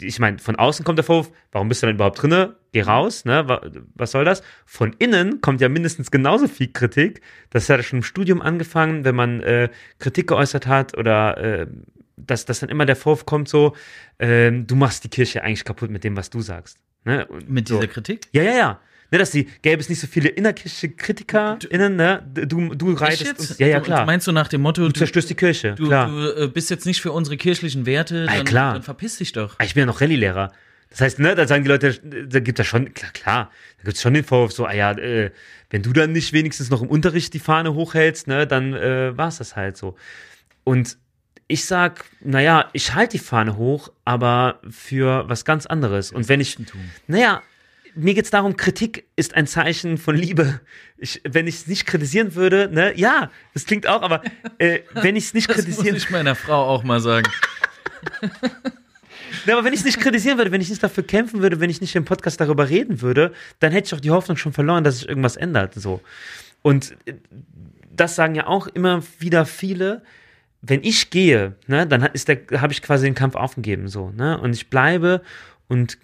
[0.00, 2.56] ich meine, von außen kommt der Vorwurf, warum bist du denn überhaupt drinne?
[2.72, 3.48] Geh raus, ne?
[3.48, 3.62] Wa-
[3.94, 4.42] Was soll das?
[4.66, 7.20] Von innen kommt ja mindestens genauso viel Kritik.
[7.50, 9.68] Das hat ja schon im Studium angefangen, wenn man äh,
[9.98, 11.66] Kritik geäußert hat oder äh,
[12.16, 13.74] dass, dass dann immer der Vorwurf kommt so,
[14.18, 16.78] ähm, du machst die Kirche eigentlich kaputt mit dem, was du sagst.
[17.04, 17.26] Ne?
[17.26, 17.76] Und Mit so.
[17.76, 18.26] dieser Kritik?
[18.32, 18.80] Ja, ja, ja.
[19.10, 22.22] Ne, dass die, gäbe es nicht so viele innerkirchliche KritikerInnen, ne?
[22.46, 23.58] Du, du reitest uns.
[23.58, 24.04] Ja, ja, Du- klar.
[24.04, 26.08] Meinst du nach dem Motto, du du, zerstörst die Kirche, du, klar.
[26.08, 28.72] du äh, bist jetzt nicht für unsere kirchlichen Werte, Ja, dann, klar.
[28.74, 29.54] dann verpiss dich doch.
[29.58, 30.52] Ah, Ich bin ja noch Rallye-Lehrer.
[30.90, 31.98] Das heißt, ne, da sagen die Leute,
[32.28, 34.92] da gibt es schon, klar, klar, da gibt es schon den Vorwurf, so, ah ja,
[34.92, 35.30] äh,
[35.70, 39.28] wenn du dann nicht wenigstens noch im Unterricht die Fahne hochhältst, ne, dann äh, war
[39.28, 39.96] es das halt so.
[40.64, 40.96] Und
[41.46, 46.12] ich sag, naja, ich halte die Fahne hoch, aber für was ganz anderes.
[46.12, 46.58] Und wenn ich,
[47.06, 47.42] naja,
[47.98, 50.60] mir geht's darum, Kritik ist ein Zeichen von Liebe.
[50.96, 54.22] Ich, wenn ich es nicht kritisieren würde, ne, ja, das klingt auch, aber
[54.58, 57.30] äh, wenn ich es nicht Das muss kritisieren ich meiner Frau auch mal sagen.
[59.46, 61.70] Ja, aber wenn ich es nicht kritisieren würde, wenn ich nicht dafür kämpfen würde, wenn
[61.70, 64.84] ich nicht im Podcast darüber reden würde, dann hätte ich auch die Hoffnung schon verloren,
[64.84, 65.74] dass sich irgendwas ändert.
[65.74, 66.00] So.
[66.62, 67.14] Und äh,
[67.94, 70.02] das sagen ja auch immer wieder viele.
[70.60, 74.38] Wenn ich gehe, ne, dann ist der, habe ich quasi den Kampf aufgegeben, so, ne,
[74.40, 75.22] und ich bleibe
[75.68, 75.98] und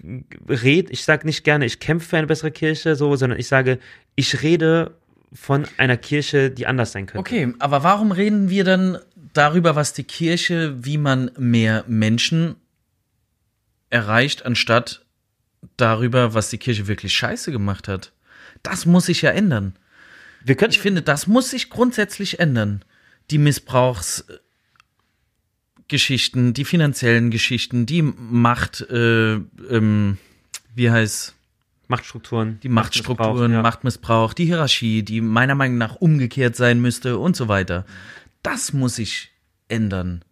[0.46, 3.78] red, ich sage nicht gerne, ich kämpfe für eine bessere Kirche, so, sondern ich sage,
[4.14, 4.94] ich rede
[5.32, 7.18] von einer Kirche, die anders sein könnte.
[7.18, 8.98] Okay, aber warum reden wir dann
[9.32, 12.56] darüber, was die Kirche, wie man mehr Menschen
[13.90, 15.04] erreicht, anstatt
[15.76, 18.12] darüber, was die Kirche wirklich scheiße gemacht hat?
[18.62, 19.76] Das muss sich ja ändern.
[20.44, 22.84] Wir können, Ich finde, das muss sich grundsätzlich ändern.
[23.30, 23.38] Die
[25.88, 30.18] Missbrauchsgeschichten, die finanziellen Geschichten, die Macht, äh, ähm,
[30.74, 31.34] wie heißt
[31.88, 32.58] Machtstrukturen.
[32.62, 33.62] die Machtstrukturen, ja.
[33.62, 37.84] Machtmissbrauch, die Hierarchie, die meiner Meinung nach umgekehrt sein müsste und so weiter.
[38.42, 39.30] Das muss sich
[39.68, 40.24] ändern.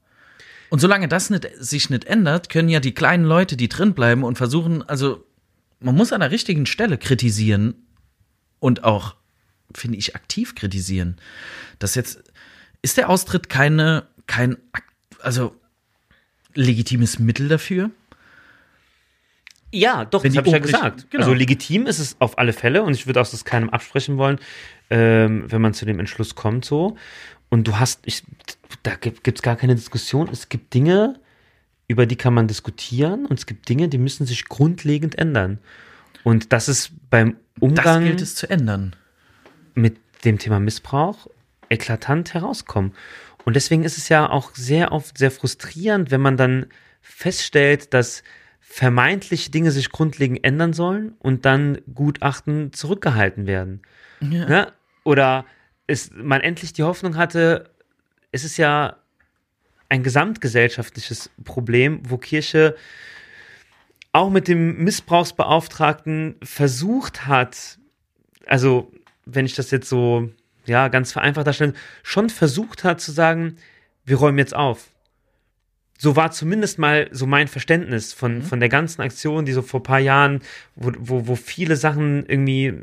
[0.71, 4.25] Und solange das nicht, sich nicht ändert, können ja die kleinen Leute, die drin bleiben
[4.25, 5.25] und versuchen, also
[5.81, 7.75] man muss an der richtigen Stelle kritisieren
[8.59, 9.15] und auch,
[9.75, 11.17] finde ich, aktiv kritisieren.
[11.79, 12.23] Das jetzt,
[12.81, 14.85] ist der Austritt keine, kein, ak-
[15.23, 15.55] also
[16.55, 17.91] legitimes Mittel dafür?
[19.75, 21.11] Ja, doch, Wenn das habe ich ja gesagt.
[21.11, 21.25] genau.
[21.25, 24.39] Also legitim ist es auf alle Fälle und ich würde auch das keinem absprechen wollen,
[24.91, 26.97] ähm, wenn man zu dem Entschluss kommt so.
[27.49, 28.23] Und du hast, ich,
[28.83, 30.29] da gibt es gar keine Diskussion.
[30.31, 31.19] Es gibt Dinge,
[31.89, 35.59] über die kann man diskutieren und es gibt Dinge, die müssen sich grundlegend ändern.
[36.23, 38.95] Und das ist beim Das Umgang gilt es zu ändern.
[39.75, 41.29] mit dem Thema Missbrauch
[41.71, 42.93] eklatant herauskommen.
[43.45, 46.67] Und deswegen ist es ja auch sehr oft sehr frustrierend, wenn man dann
[47.01, 48.23] feststellt, dass
[48.61, 53.83] vermeintliche Dinge sich grundlegend ändern sollen und dann Gutachten zurückgehalten werden.
[54.21, 54.47] Ja.
[54.47, 54.73] Ne?
[55.05, 55.45] Oder
[55.87, 57.71] es, man endlich die Hoffnung hatte,
[58.31, 58.97] es ist ja
[59.89, 62.77] ein gesamtgesellschaftliches Problem, wo Kirche
[64.13, 67.79] auch mit dem Missbrauchsbeauftragten versucht hat,
[68.47, 68.93] also
[69.27, 70.31] wenn ich das jetzt so
[70.67, 73.57] ja ganz vereinfacht darstelle, schon versucht hat zu sagen,
[74.05, 74.89] wir räumen jetzt auf.
[75.99, 79.81] So war zumindest mal so mein Verständnis von, von der ganzen Aktion, die so vor
[79.81, 80.41] ein paar Jahren,
[80.75, 82.75] wo, wo, wo viele Sachen irgendwie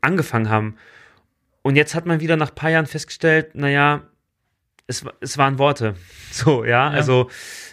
[0.00, 0.76] angefangen haben.
[1.62, 4.02] Und jetzt hat man wieder nach ein paar Jahren festgestellt, naja,
[4.86, 5.94] es, es waren Worte.
[6.32, 7.28] So, ja, also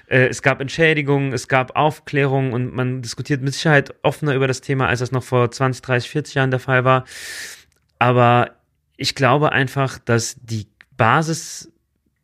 [0.08, 4.62] äh, es gab Entschädigungen, es gab Aufklärung und man diskutiert mit Sicherheit offener über das
[4.62, 7.06] Thema, als das noch vor 20, 30, 40 Jahren der Fall war.
[8.00, 8.57] Aber
[8.98, 10.68] ich glaube einfach, dass die
[10.98, 11.72] Basis,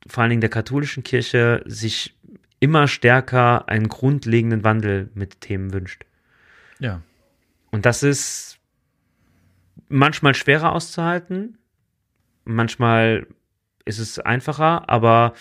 [0.07, 2.15] vor allen Dingen der katholischen Kirche, sich
[2.59, 6.05] immer stärker einen grundlegenden Wandel mit Themen wünscht.
[6.79, 7.01] Ja.
[7.71, 8.57] Und das ist
[9.87, 11.57] manchmal schwerer auszuhalten,
[12.45, 13.27] manchmal
[13.85, 15.33] ist es einfacher, aber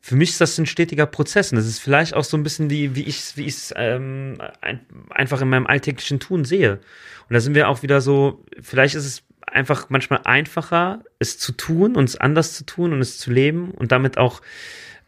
[0.00, 1.50] für mich ist das ein stetiger Prozess.
[1.50, 4.36] Und das ist vielleicht auch so ein bisschen wie, wie ich es wie ich's, ähm,
[4.60, 6.80] ein, einfach in meinem alltäglichen Tun sehe.
[7.28, 11.52] Und da sind wir auch wieder so, vielleicht ist es einfach manchmal einfacher, es zu
[11.52, 14.40] tun und es anders zu tun und es zu leben und damit auch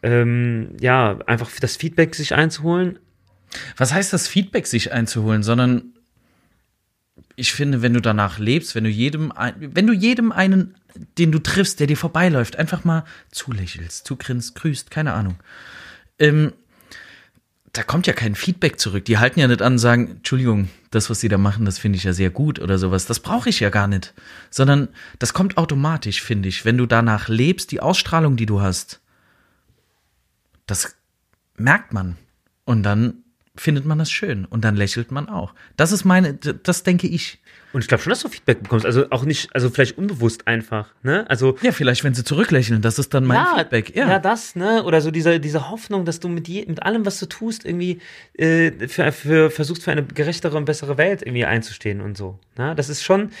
[0.03, 2.99] ähm, ja, einfach das Feedback sich einzuholen.
[3.77, 5.93] Was heißt das Feedback sich einzuholen, sondern
[7.35, 10.75] ich finde, wenn du danach lebst, wenn du jedem, wenn du jedem einen,
[11.17, 15.35] den du triffst, der dir vorbeiläuft, einfach mal zulächelst, zugrinst, grüßt, keine Ahnung.
[16.19, 16.53] Ähm,
[17.77, 19.05] da kommt ja kein Feedback zurück.
[19.05, 21.97] Die halten ja nicht an und sagen, Entschuldigung, das, was sie da machen, das finde
[21.97, 23.05] ich ja sehr gut oder sowas.
[23.05, 24.15] Das brauche ich ja gar nicht.
[24.49, 24.87] Sondern
[25.19, 26.65] das kommt automatisch, finde ich.
[26.65, 28.99] Wenn du danach lebst, die Ausstrahlung, die du hast,
[30.65, 30.95] das
[31.55, 32.17] merkt man.
[32.65, 33.23] Und dann
[33.55, 34.45] findet man das schön.
[34.45, 35.53] Und dann lächelt man auch.
[35.75, 37.39] Das ist meine, das denke ich.
[37.73, 38.85] Und ich glaube schon, dass du Feedback bekommst.
[38.85, 41.29] Also auch nicht, also vielleicht unbewusst einfach, ne?
[41.29, 43.95] Also Ja, vielleicht, wenn sie zurücklächeln, das ist dann mein Feedback.
[43.95, 44.07] Ja.
[44.09, 44.83] ja, das, ne?
[44.83, 47.99] Oder so diese, diese Hoffnung, dass du mit, je, mit allem, was du tust, irgendwie
[48.33, 52.39] äh, für, für, versuchst, für eine gerechtere und bessere Welt irgendwie einzustehen und so.
[52.57, 52.73] Ne?
[52.75, 53.31] Das ist schon,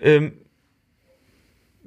[0.00, 0.32] ähm,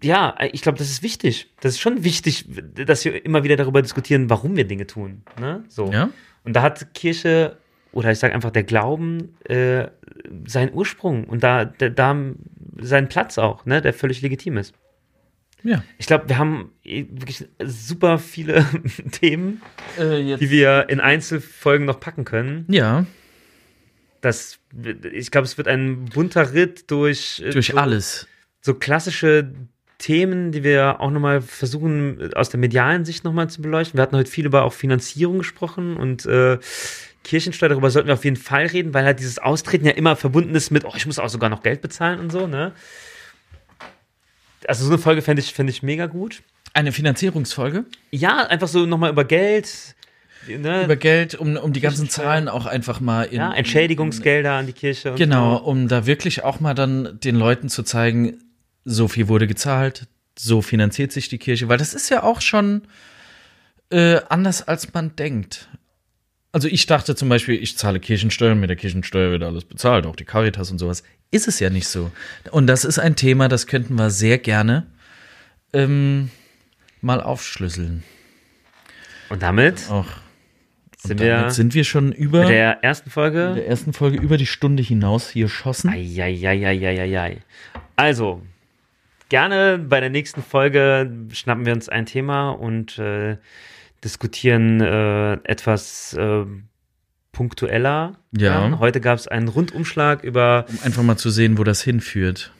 [0.04, 1.50] ja, ich glaube, das ist wichtig.
[1.62, 5.24] Das ist schon wichtig, dass wir immer wieder darüber diskutieren, warum wir Dinge tun.
[5.40, 5.64] Ne?
[5.70, 5.92] So.
[5.92, 6.10] Ja.
[6.44, 7.58] Und da hat Kirche,
[7.94, 9.88] oder ich sage einfach der Glauben, äh,
[10.46, 12.18] seinen Ursprung und da, da, da
[12.82, 13.82] seinen Platz auch, ne?
[13.82, 14.74] der völlig legitim ist.
[15.64, 15.84] ja.
[15.98, 18.66] Ich glaube, wir haben eh wirklich super viele
[19.12, 19.62] Themen,
[19.98, 22.66] Äh, die wir in Einzelfolgen noch packen können.
[22.68, 23.06] ja,
[24.22, 24.60] Das,
[25.12, 28.28] ich glaube, es wird ein bunter Ritt durch, äh, durch so, alles.
[28.62, 29.52] so klassische
[30.00, 33.98] Themen, die wir auch nochmal versuchen, aus der medialen Sicht nochmal zu beleuchten.
[33.98, 36.58] Wir hatten heute viel über auch Finanzierung gesprochen und äh,
[37.24, 40.54] Kirchensteuer, darüber sollten wir auf jeden Fall reden, weil halt dieses Austreten ja immer verbunden
[40.56, 42.74] ist mit, oh, ich muss auch sogar noch Geld bezahlen und so, ne?
[44.68, 46.42] Also so eine Folge fände ich, fänd ich mega gut.
[46.74, 49.96] Eine Finanzierungsfolge Ja, einfach so nochmal über Geld.
[50.48, 50.84] Ne?
[50.84, 53.38] über Geld, um, um die ganzen Zahlen auch einfach mal in.
[53.38, 55.14] ja, Entschädigungsgelder an die Kirche.
[55.18, 55.64] Genau, So.
[55.64, 58.40] um da wirklich auch mal dann den Leuten zu zeigen,
[58.84, 60.08] so viel wurde gezahlt,
[60.38, 62.82] so finanziert sich die Kirche, weil das ist ja auch schon
[63.90, 65.70] äh, anders, als man denkt.
[66.54, 70.16] Also ich dachte zum Beispiel, ich zahle Kirchensteuer, mit der Kirchensteuer wird alles bezahlt, auch
[70.16, 71.04] die Caritas und sowas.
[71.32, 72.12] Ist es ja nicht so.
[72.52, 74.86] Und das ist ein Thema, das könnten wir sehr gerne
[75.74, 76.30] ähm,
[77.02, 78.04] mal aufschlüsseln.
[79.30, 80.06] Und damit Auch
[81.00, 83.54] sind damit wir sind wir schon über mit der ersten Folge.
[83.56, 85.90] der ersten Folge über die Stunde hinaus hier schossen.
[85.90, 87.40] Eieieiei.
[87.96, 88.44] Also,
[89.30, 93.38] gerne bei der nächsten Folge schnappen wir uns ein Thema und äh,
[94.04, 96.46] diskutieren äh, etwas äh,
[97.32, 98.14] punktueller.
[98.38, 98.62] Ja.
[98.62, 98.80] dann.
[98.80, 102.52] Heute gab es einen Rundumschlag über, Um einfach mal zu sehen, wo das hinführt.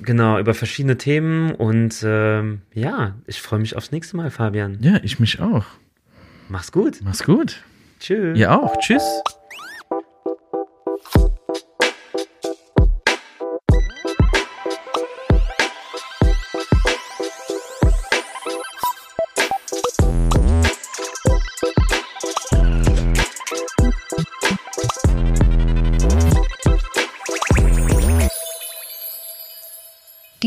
[0.00, 4.78] genau, über verschiedene Themen und ähm, ja, ich freue mich aufs nächste Mal, Fabian.
[4.80, 5.64] Ja, ich mich auch.
[6.48, 6.98] Mach's gut.
[7.04, 7.62] Mach's gut.
[8.00, 8.38] Tschüss.
[8.38, 8.76] Ihr auch.
[8.78, 9.22] Tschüss.